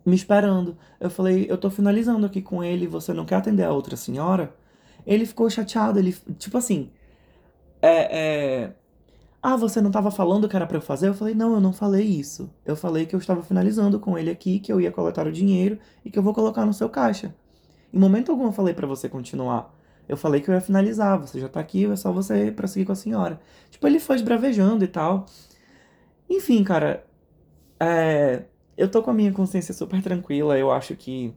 me 0.06 0.16
esperando. 0.16 0.78
Eu 1.00 1.10
falei: 1.10 1.46
eu 1.50 1.58
tô 1.58 1.70
finalizando 1.70 2.26
aqui 2.26 2.42
com 2.42 2.64
ele, 2.64 2.88
você 2.88 3.14
não 3.14 3.26
quer 3.26 3.36
atender 3.36 3.64
a 3.64 3.72
outra 3.72 3.96
senhora? 3.96 4.56
Ele 5.06 5.26
ficou 5.26 5.50
chateado, 5.50 6.00
ele, 6.00 6.14
tipo 6.38 6.58
assim, 6.58 6.90
é, 7.82 8.66
é 8.66 8.74
ah, 9.46 9.58
você 9.58 9.82
não 9.82 9.90
estava 9.90 10.10
falando 10.10 10.48
que 10.48 10.56
era 10.56 10.66
para 10.66 10.78
eu 10.78 10.82
fazer? 10.82 11.10
Eu 11.10 11.14
falei, 11.14 11.36
não, 11.36 11.54
eu 11.54 11.60
não 11.60 11.74
falei 11.74 12.06
isso. 12.06 12.50
Eu 12.66 12.78
falei 12.78 13.06
que 13.06 13.14
eu 13.14 13.20
estava 13.20 13.44
finalizando 13.44 14.00
com 14.00 14.18
ele 14.18 14.32
aqui, 14.32 14.58
que 14.58 14.72
eu 14.72 14.80
ia 14.80 14.90
coletar 14.90 15.28
o 15.28 15.32
dinheiro 15.34 15.78
e 16.06 16.10
que 16.10 16.18
eu 16.18 16.24
vou 16.24 16.34
colocar 16.34 16.66
no 16.66 16.74
seu 16.74 16.88
caixa. 16.90 17.36
Em 17.94 18.00
momento 18.00 18.32
algum 18.32 18.46
eu 18.46 18.54
falei 18.54 18.74
para 18.74 18.88
você 18.88 19.10
continuar. 19.10 19.76
Eu 20.08 20.16
falei 20.16 20.40
que 20.40 20.50
eu 20.50 20.54
ia 20.56 20.62
finalizar, 20.62 21.20
você 21.20 21.42
já 21.42 21.50
tá 21.50 21.60
aqui, 21.60 21.86
é 21.86 21.96
só 21.98 22.10
você 22.10 22.52
prosseguir 22.52 22.86
com 22.86 22.94
a 22.94 22.96
senhora. 22.96 23.38
Tipo, 23.70 23.86
ele 23.86 24.00
foi 24.00 24.16
esbravejando 24.16 24.82
e 24.86 24.88
tal. 24.88 25.26
Enfim, 26.30 26.64
cara, 26.64 27.06
é... 27.78 28.44
eu 28.78 28.90
tô 28.90 29.04
com 29.04 29.12
a 29.12 29.14
minha 29.14 29.34
consciência 29.34 29.74
super 29.74 30.02
tranquila. 30.02 30.58
Eu 30.58 30.72
acho 30.72 30.96
que 30.96 31.36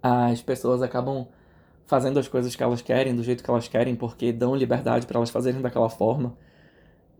as 0.00 0.40
pessoas 0.42 0.80
acabam 0.80 1.26
fazendo 1.86 2.20
as 2.20 2.28
coisas 2.28 2.54
que 2.54 2.62
elas 2.62 2.82
querem, 2.82 3.16
do 3.16 3.22
jeito 3.24 3.42
que 3.42 3.50
elas 3.50 3.66
querem, 3.66 3.96
porque 3.96 4.32
dão 4.32 4.54
liberdade 4.54 5.06
para 5.08 5.18
elas 5.18 5.30
fazerem 5.30 5.60
daquela 5.60 5.88
forma. 5.88 6.36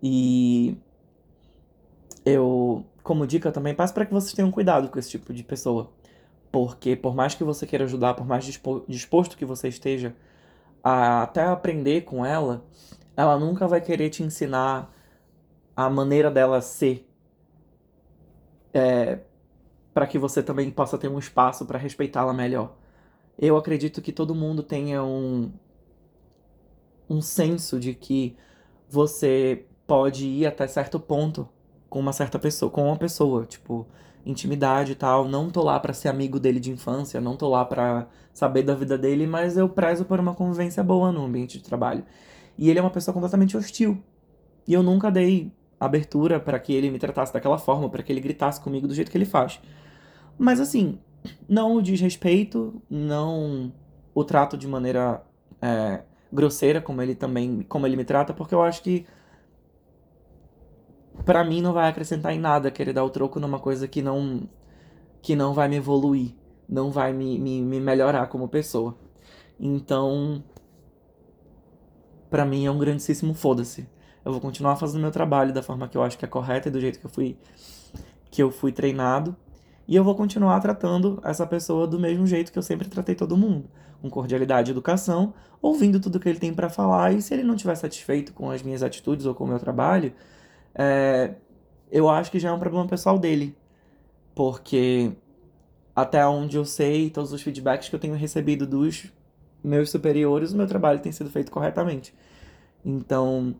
E 0.02 0.76
eu, 2.24 2.84
como 3.02 3.26
dica 3.26 3.50
também, 3.50 3.74
passo 3.74 3.94
para 3.94 4.06
que 4.06 4.12
vocês 4.12 4.32
tenham 4.32 4.50
cuidado 4.50 4.88
com 4.88 4.98
esse 4.98 5.10
tipo 5.10 5.32
de 5.32 5.42
pessoa. 5.42 5.90
Porque 6.50 6.96
por 6.96 7.14
mais 7.14 7.34
que 7.34 7.44
você 7.44 7.66
queira 7.66 7.84
ajudar, 7.84 8.14
por 8.14 8.26
mais 8.26 8.44
disposto 8.88 9.36
que 9.36 9.44
você 9.44 9.68
esteja 9.68 10.14
a 10.82 11.22
até 11.22 11.42
aprender 11.42 12.02
com 12.02 12.24
ela, 12.24 12.64
ela 13.16 13.38
nunca 13.38 13.66
vai 13.66 13.80
querer 13.80 14.10
te 14.10 14.22
ensinar 14.22 14.94
a 15.76 15.90
maneira 15.90 16.30
dela 16.30 16.60
ser. 16.60 17.06
É, 18.72 19.20
para 19.92 20.06
que 20.06 20.18
você 20.18 20.42
também 20.42 20.70
possa 20.70 20.96
ter 20.96 21.08
um 21.08 21.18
espaço 21.18 21.66
para 21.66 21.78
respeitá-la 21.78 22.32
melhor. 22.32 22.76
Eu 23.38 23.56
acredito 23.56 24.00
que 24.02 24.12
todo 24.12 24.34
mundo 24.34 24.62
tenha 24.62 25.02
um, 25.02 25.52
um 27.08 27.20
senso 27.20 27.80
de 27.80 27.94
que 27.94 28.36
você 28.88 29.66
pode 29.88 30.26
ir 30.26 30.46
até 30.46 30.66
certo 30.68 31.00
ponto 31.00 31.48
com 31.88 31.98
uma 31.98 32.12
certa 32.12 32.38
pessoa, 32.38 32.70
com 32.70 32.84
uma 32.84 32.96
pessoa, 32.96 33.46
tipo, 33.46 33.86
intimidade 34.24 34.92
e 34.92 34.94
tal. 34.94 35.26
Não 35.26 35.48
tô 35.48 35.62
lá 35.64 35.80
para 35.80 35.94
ser 35.94 36.08
amigo 36.08 36.38
dele 36.38 36.60
de 36.60 36.70
infância, 36.70 37.20
não 37.22 37.36
tô 37.36 37.48
lá 37.48 37.64
para 37.64 38.06
saber 38.34 38.62
da 38.62 38.74
vida 38.74 38.98
dele, 38.98 39.26
mas 39.26 39.56
eu 39.56 39.66
prezo 39.66 40.04
por 40.04 40.20
uma 40.20 40.34
convivência 40.34 40.84
boa 40.84 41.10
no 41.10 41.24
ambiente 41.24 41.56
de 41.56 41.64
trabalho. 41.64 42.04
E 42.58 42.68
ele 42.68 42.78
é 42.78 42.82
uma 42.82 42.90
pessoa 42.90 43.14
completamente 43.14 43.56
hostil. 43.56 44.02
E 44.66 44.74
eu 44.74 44.82
nunca 44.82 45.10
dei 45.10 45.50
abertura 45.80 46.38
para 46.38 46.58
que 46.58 46.74
ele 46.74 46.90
me 46.90 46.98
tratasse 46.98 47.32
daquela 47.32 47.56
forma, 47.56 47.88
para 47.88 48.02
que 48.02 48.12
ele 48.12 48.20
gritasse 48.20 48.60
comigo 48.60 48.86
do 48.86 48.94
jeito 48.94 49.10
que 49.10 49.16
ele 49.16 49.24
faz. 49.24 49.58
Mas 50.38 50.60
assim, 50.60 50.98
não 51.48 51.76
o 51.76 51.82
desrespeito, 51.82 52.82
não 52.90 53.72
o 54.14 54.22
trato 54.22 54.58
de 54.58 54.68
maneira 54.68 55.22
é, 55.62 56.02
grosseira 56.30 56.82
como 56.82 57.00
ele 57.00 57.14
também, 57.14 57.62
como 57.62 57.86
ele 57.86 57.96
me 57.96 58.04
trata, 58.04 58.34
porque 58.34 58.54
eu 58.54 58.60
acho 58.62 58.82
que 58.82 59.06
para 61.24 61.44
mim 61.44 61.60
não 61.60 61.72
vai 61.72 61.88
acrescentar 61.88 62.32
em 62.32 62.38
nada 62.38 62.70
querer 62.70 62.92
dar 62.92 63.04
o 63.04 63.10
troco 63.10 63.38
numa 63.40 63.58
coisa 63.58 63.86
que 63.86 64.02
não 64.02 64.48
que 65.20 65.34
não 65.34 65.52
vai 65.52 65.68
me 65.68 65.76
evoluir, 65.76 66.34
não 66.68 66.90
vai 66.90 67.12
me, 67.12 67.38
me, 67.38 67.60
me 67.60 67.80
melhorar 67.80 68.28
como 68.28 68.48
pessoa. 68.48 68.96
Então, 69.58 70.42
para 72.30 72.44
mim 72.44 72.66
é 72.66 72.70
um 72.70 72.78
grandíssimo 72.78 73.34
foda-se. 73.34 73.88
Eu 74.24 74.32
vou 74.32 74.40
continuar 74.40 74.76
fazendo 74.76 75.00
meu 75.00 75.10
trabalho 75.10 75.52
da 75.52 75.62
forma 75.62 75.88
que 75.88 75.96
eu 75.96 76.02
acho 76.02 76.16
que 76.16 76.24
é 76.24 76.28
correta 76.28 76.68
e 76.68 76.70
do 76.70 76.80
jeito 76.80 77.00
que 77.00 77.06
eu 77.06 77.10
fui 77.10 77.36
que 78.30 78.42
eu 78.42 78.50
fui 78.50 78.70
treinado. 78.70 79.34
E 79.86 79.96
eu 79.96 80.04
vou 80.04 80.14
continuar 80.14 80.60
tratando 80.60 81.18
essa 81.24 81.46
pessoa 81.46 81.86
do 81.86 81.98
mesmo 81.98 82.26
jeito 82.26 82.52
que 82.52 82.58
eu 82.58 82.62
sempre 82.62 82.88
tratei 82.88 83.14
todo 83.14 83.38
mundo, 83.38 83.70
com 84.02 84.10
cordialidade 84.10 84.70
e 84.70 84.72
educação, 84.72 85.32
ouvindo 85.62 85.98
tudo 85.98 86.20
que 86.20 86.28
ele 86.28 86.38
tem 86.38 86.52
para 86.52 86.68
falar 86.68 87.12
e 87.14 87.22
se 87.22 87.32
ele 87.32 87.42
não 87.42 87.54
estiver 87.54 87.74
satisfeito 87.74 88.34
com 88.34 88.50
as 88.50 88.62
minhas 88.62 88.82
atitudes 88.82 89.24
ou 89.24 89.34
com 89.34 89.44
o 89.44 89.48
meu 89.48 89.58
trabalho, 89.58 90.12
é, 90.78 91.34
eu 91.90 92.08
acho 92.08 92.30
que 92.30 92.38
já 92.38 92.50
é 92.50 92.52
um 92.52 92.58
problema 92.58 92.86
pessoal 92.86 93.18
dele. 93.18 93.56
Porque 94.34 95.12
até 95.94 96.24
onde 96.26 96.56
eu 96.56 96.64
sei, 96.64 97.10
todos 97.10 97.32
os 97.32 97.42
feedbacks 97.42 97.88
que 97.88 97.94
eu 97.94 97.98
tenho 97.98 98.14
recebido 98.14 98.66
dos 98.66 99.12
meus 99.62 99.90
superiores, 99.90 100.52
o 100.52 100.56
meu 100.56 100.66
trabalho 100.66 101.00
tem 101.00 101.10
sido 101.10 101.28
feito 101.28 101.50
corretamente. 101.50 102.14
Então, 102.84 103.56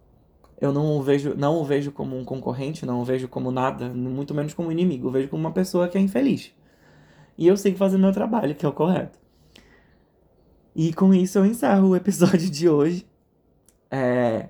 eu 0.61 0.72
não 0.72 0.96
o 0.96 1.02
vejo, 1.02 1.35
não 1.37 1.57
o 1.57 1.64
vejo 1.64 1.90
como 1.90 2.16
um 2.16 2.24
concorrente, 2.24 2.87
não 2.87 3.00
o 3.00 3.04
vejo 3.04 3.26
como 3.28 3.50
nada, 3.50 3.88
muito 3.88 4.33
menos 4.33 4.54
como 4.54 4.68
um 4.68 4.72
inimigo. 4.72 5.09
Eu 5.09 5.12
vejo 5.12 5.28
como 5.28 5.40
uma 5.40 5.52
pessoa 5.52 5.88
que 5.88 5.98
é 5.98 6.00
infeliz. 6.00 6.52
E 7.37 7.46
eu 7.46 7.57
sei 7.57 7.74
fazer 7.74 7.98
meu 7.98 8.12
trabalho, 8.12 8.54
que 8.54 8.64
é 8.64 8.68
o 8.68 8.72
correto. 8.72 9.18
E 10.74 10.92
com 10.92 11.12
isso 11.12 11.38
eu 11.38 11.44
encerro 11.44 11.88
o 11.88 11.96
episódio 11.96 12.48
de 12.48 12.68
hoje. 12.68 13.04
É, 13.90 14.48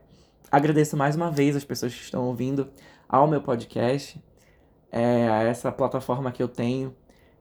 Agradeço 0.50 0.96
mais 0.96 1.14
uma 1.14 1.30
vez 1.30 1.54
as 1.54 1.64
pessoas 1.64 1.94
que 1.94 2.00
estão 2.00 2.24
ouvindo 2.24 2.70
ao 3.06 3.28
meu 3.28 3.42
podcast, 3.42 4.18
é, 4.90 5.28
a 5.28 5.42
essa 5.42 5.70
plataforma 5.70 6.32
que 6.32 6.42
eu 6.42 6.48
tenho 6.48 6.94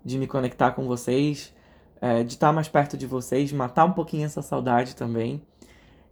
de 0.04 0.18
me 0.18 0.28
conectar 0.28 0.72
com 0.72 0.86
vocês, 0.86 1.54
é, 2.02 2.22
de 2.24 2.34
estar 2.34 2.52
mais 2.52 2.68
perto 2.68 2.98
de 2.98 3.08
vocês, 3.08 3.54
matar 3.54 3.86
um 3.86 3.94
pouquinho 3.94 4.26
essa 4.26 4.42
saudade 4.42 4.94
também. 4.94 5.42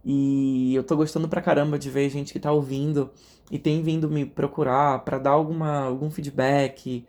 E 0.02 0.74
eu 0.74 0.82
tô 0.82 0.96
gostando 0.96 1.28
pra 1.28 1.42
caramba 1.42 1.78
de 1.78 1.90
ver 1.90 2.08
gente 2.08 2.32
que 2.32 2.40
tá 2.40 2.50
ouvindo 2.50 3.10
e 3.50 3.58
tem 3.58 3.82
vindo 3.82 4.08
me 4.08 4.24
procurar 4.24 5.00
para 5.00 5.18
dar 5.18 5.32
alguma, 5.32 5.80
algum 5.80 6.10
feedback, 6.10 7.04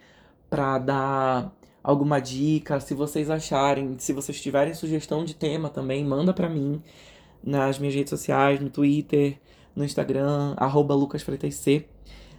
para 0.50 0.80
dar 0.80 1.56
alguma 1.82 2.19
dica, 2.19 2.82
se 2.82 2.93
vocês 2.93 3.30
acharem, 3.30 3.97
se 4.00 4.12
vocês 4.12 4.41
tiverem 4.41 4.73
sugestão 4.73 5.23
de 5.23 5.34
tema 5.34 5.69
também, 5.69 6.04
manda 6.04 6.34
para 6.34 6.50
mim 6.50 6.82
nas 7.41 7.80
minhas 7.80 7.95
redes 7.95 8.10
sociais, 8.10 8.60
no 8.60 8.69
Twitter, 8.69 9.39
no 9.78 9.86
Instagram, 9.86 10.56
arroba 10.58 10.96
lucasfreitasc. 10.96 11.86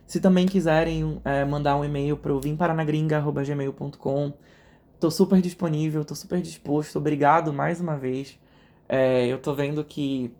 Se 0.05 0.20
também 0.20 0.44
quiserem 0.46 1.20
é, 1.24 1.44
mandar 1.44 1.77
um 1.77 1.85
e-mail 1.85 2.16
para 2.16 2.35
o 2.35 2.40
vimparanagringa.gmail.com, 2.40 4.33
tô 4.98 5.09
super 5.09 5.40
disponível, 5.40 6.05
tô 6.05 6.16
super 6.16 6.42
disposto. 6.42 6.96
Obrigado 6.96 7.53
mais 7.53 7.81
uma 7.81 7.96
vez. 7.96 8.37
É, 8.88 9.27
eu 9.29 9.38
tô 9.38 9.55
vendo 9.55 9.85
que 9.85 10.35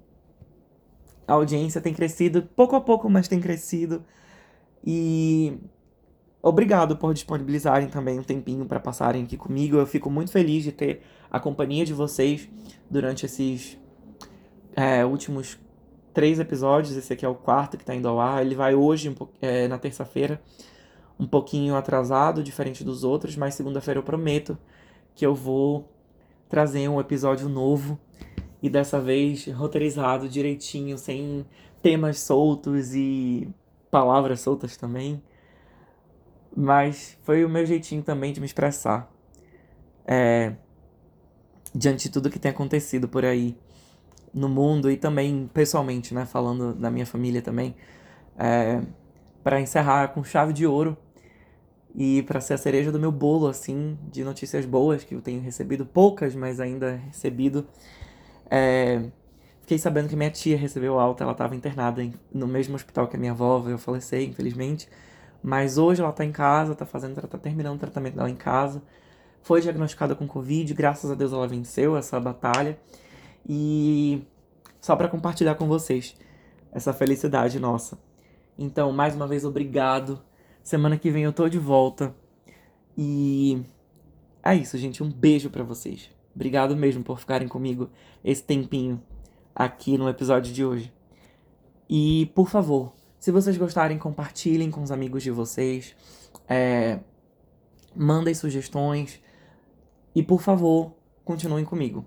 a 1.27 1.35
audiência 1.35 1.81
tem 1.81 1.95
crescido, 1.95 2.43
pouco 2.43 2.75
a 2.75 2.81
pouco, 2.81 3.09
mas 3.09 3.29
tem 3.29 3.39
crescido. 3.39 4.03
E 4.85 5.57
obrigado 6.43 6.97
por 6.97 7.15
disponibilizarem 7.15 7.87
também 7.89 8.19
um 8.19 8.25
tempinho 8.25 8.65
para 8.65 8.81
passarem 8.81 9.23
aqui 9.23 9.37
comigo. 9.37 9.77
Eu 9.77 9.87
fico 9.87 10.11
muito 10.11 10.33
feliz 10.33 10.65
de 10.65 10.73
ter 10.73 11.03
a 11.31 11.39
companhia 11.39 11.85
de 11.85 11.93
vocês 11.93 12.49
durante 12.91 13.25
esses 13.25 13.79
é, 14.75 15.05
últimos 15.05 15.59
três 16.12 16.38
episódios, 16.38 16.97
esse 16.97 17.12
aqui 17.12 17.25
é 17.25 17.29
o 17.29 17.35
quarto 17.35 17.77
que 17.77 17.83
está 17.83 17.94
indo 17.94 18.09
ao 18.09 18.21
ar. 18.21 18.44
Ele 18.44 18.55
vai 18.55 18.75
hoje, 18.75 19.14
é, 19.40 19.68
na 19.68 19.79
terça-feira, 19.79 20.40
um 21.18 21.27
pouquinho 21.27 21.75
atrasado, 21.75 22.42
diferente 22.42 22.85
dos 22.85 23.05
outros, 23.05 23.37
mas 23.37 23.55
segunda-feira 23.55 23.99
eu 23.99 24.05
prometo 24.05 24.57
que 25.14 25.27
eu 25.27 25.35
vou 25.35 25.92
trazer 26.49 26.88
um 26.88 27.01
episódio 27.01 27.49
novo 27.49 27.99
e 28.62 28.71
dessa 28.71 29.01
vez 29.01 29.47
roteirizado 29.47 30.29
direitinho, 30.29 30.97
sem 30.97 31.44
temas 31.83 32.21
soltos 32.21 32.94
e 32.94 33.49
palavras 33.90 34.40
soltas 34.40 34.77
também. 34.77 35.23
Mas 36.57 37.16
foi 37.23 37.44
o 37.44 37.49
meu 37.49 37.64
jeitinho 37.66 38.03
também 38.03 38.33
de 38.33 38.40
me 38.40 38.47
expressar. 38.47 39.11
É, 40.07 40.55
diante 41.75 42.05
de 42.05 42.11
tudo 42.11 42.31
que 42.31 42.38
tem 42.38 42.51
acontecido 42.51 43.09
por 43.09 43.25
aí 43.25 43.57
no 44.33 44.49
mundo 44.49 44.91
e 44.91 44.97
também 44.97 45.49
pessoalmente, 45.53 46.14
né? 46.14 46.27
Falando 46.27 46.75
da 46.75 46.91
minha 46.91 47.07
família 47.07 47.43
também. 47.43 47.75
É, 48.38 48.81
para 49.43 49.61
encerrar 49.61 50.09
com 50.09 50.23
chave 50.23 50.53
de 50.53 50.67
ouro 50.67 50.97
e 51.95 52.23
para 52.23 52.41
ser 52.41 52.55
a 52.55 52.59
cereja 52.59 52.93
do 52.93 52.99
meu 52.99 53.11
bolo, 53.11 53.47
assim, 53.49 53.99
de 54.11 54.23
notícias 54.23 54.64
boas 54.67 55.05
que 55.05 55.14
eu 55.14 55.21
tenho 55.21 55.41
recebido, 55.41 55.87
poucas, 55.87 56.35
mas 56.35 56.61
ainda 56.61 56.97
recebido. 56.97 57.67
É, 58.51 59.11
fiquei 59.62 59.79
sabendo 59.79 60.09
que 60.09 60.17
minha 60.17 60.31
tia 60.31 60.57
recebeu 60.57 60.99
alta, 60.99 61.25
ela 61.25 61.33
estava 61.33 61.57
internada 61.57 62.03
em, 62.03 62.14
no 62.33 62.47
mesmo 62.47 62.75
hospital 62.77 63.09
que 63.09 63.17
a 63.17 63.19
minha 63.19 63.33
avó, 63.33 63.64
eu 63.69 63.79
falecei, 63.79 64.27
infelizmente. 64.27 64.88
Mas 65.43 65.79
hoje 65.79 66.01
ela 66.01 66.11
está 66.11 66.25
em 66.25 66.33
casa, 66.33 66.73
está 66.73 66.87
fazendo, 66.87 67.21
tá 67.21 67.38
terminando 67.38 67.77
o 67.77 67.81
tratamento 67.81 68.17
dela 68.17 68.31
em 68.31 68.37
casa. 68.37 68.83
Foi 69.43 69.61
diagnosticada 69.61 70.14
com 70.14 70.27
Covid, 70.27 70.73
graças 70.75 71.11
a 71.11 71.14
Deus 71.14 71.33
ela 71.33 71.47
venceu 71.47 71.97
essa 71.97 72.19
batalha. 72.21 72.79
E 73.49 74.23
só 74.81 74.95
para 74.95 75.09
compartilhar 75.09 75.55
com 75.55 75.67
vocês 75.67 76.15
essa 76.71 76.93
felicidade 76.93 77.59
nossa. 77.59 77.99
Então, 78.59 78.93
mais 78.93 79.15
uma 79.15 79.27
vez, 79.27 79.45
obrigado. 79.45 80.21
Semana 80.63 80.99
que 80.99 81.11
vem 81.11 81.25
eu 81.25 81.33
tô 81.33 81.49
de 81.49 81.59
volta. 81.59 82.15
E 82.97 83.63
É 84.43 84.55
isso, 84.55 84.77
gente. 84.77 85.03
Um 85.03 85.11
beijo 85.11 85.51
para 85.51 85.65
vocês. 85.65 86.11
Obrigado 86.35 86.77
mesmo 86.77 87.03
por 87.03 87.19
ficarem 87.19 87.49
comigo 87.49 87.91
esse 88.23 88.43
tempinho 88.43 89.03
aqui 89.55 89.97
no 89.99 90.09
episódio 90.09 90.53
de 90.53 90.65
hoje. 90.65 90.93
E, 91.89 92.31
por 92.35 92.49
favor, 92.49 92.93
se 93.19 93.31
vocês 93.31 93.57
gostarem, 93.57 93.99
compartilhem 93.99 94.71
com 94.71 94.83
os 94.83 94.93
amigos 94.93 95.23
de 95.23 95.31
vocês. 95.31 95.97
É, 96.49 97.01
mandem 97.97 98.35
sugestões. 98.35 99.21
E, 100.15 100.23
por 100.23 100.43
favor, 100.43 100.93
continuem 101.25 101.65
comigo. 101.65 102.05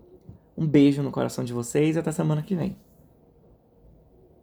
Um 0.58 0.68
beijo 0.68 1.02
no 1.02 1.12
coração 1.12 1.44
de 1.44 1.54
vocês 1.54 1.96
e 1.96 2.00
até 2.00 2.12
semana 2.12 2.42
que 2.42 2.56
vem. 2.56 2.76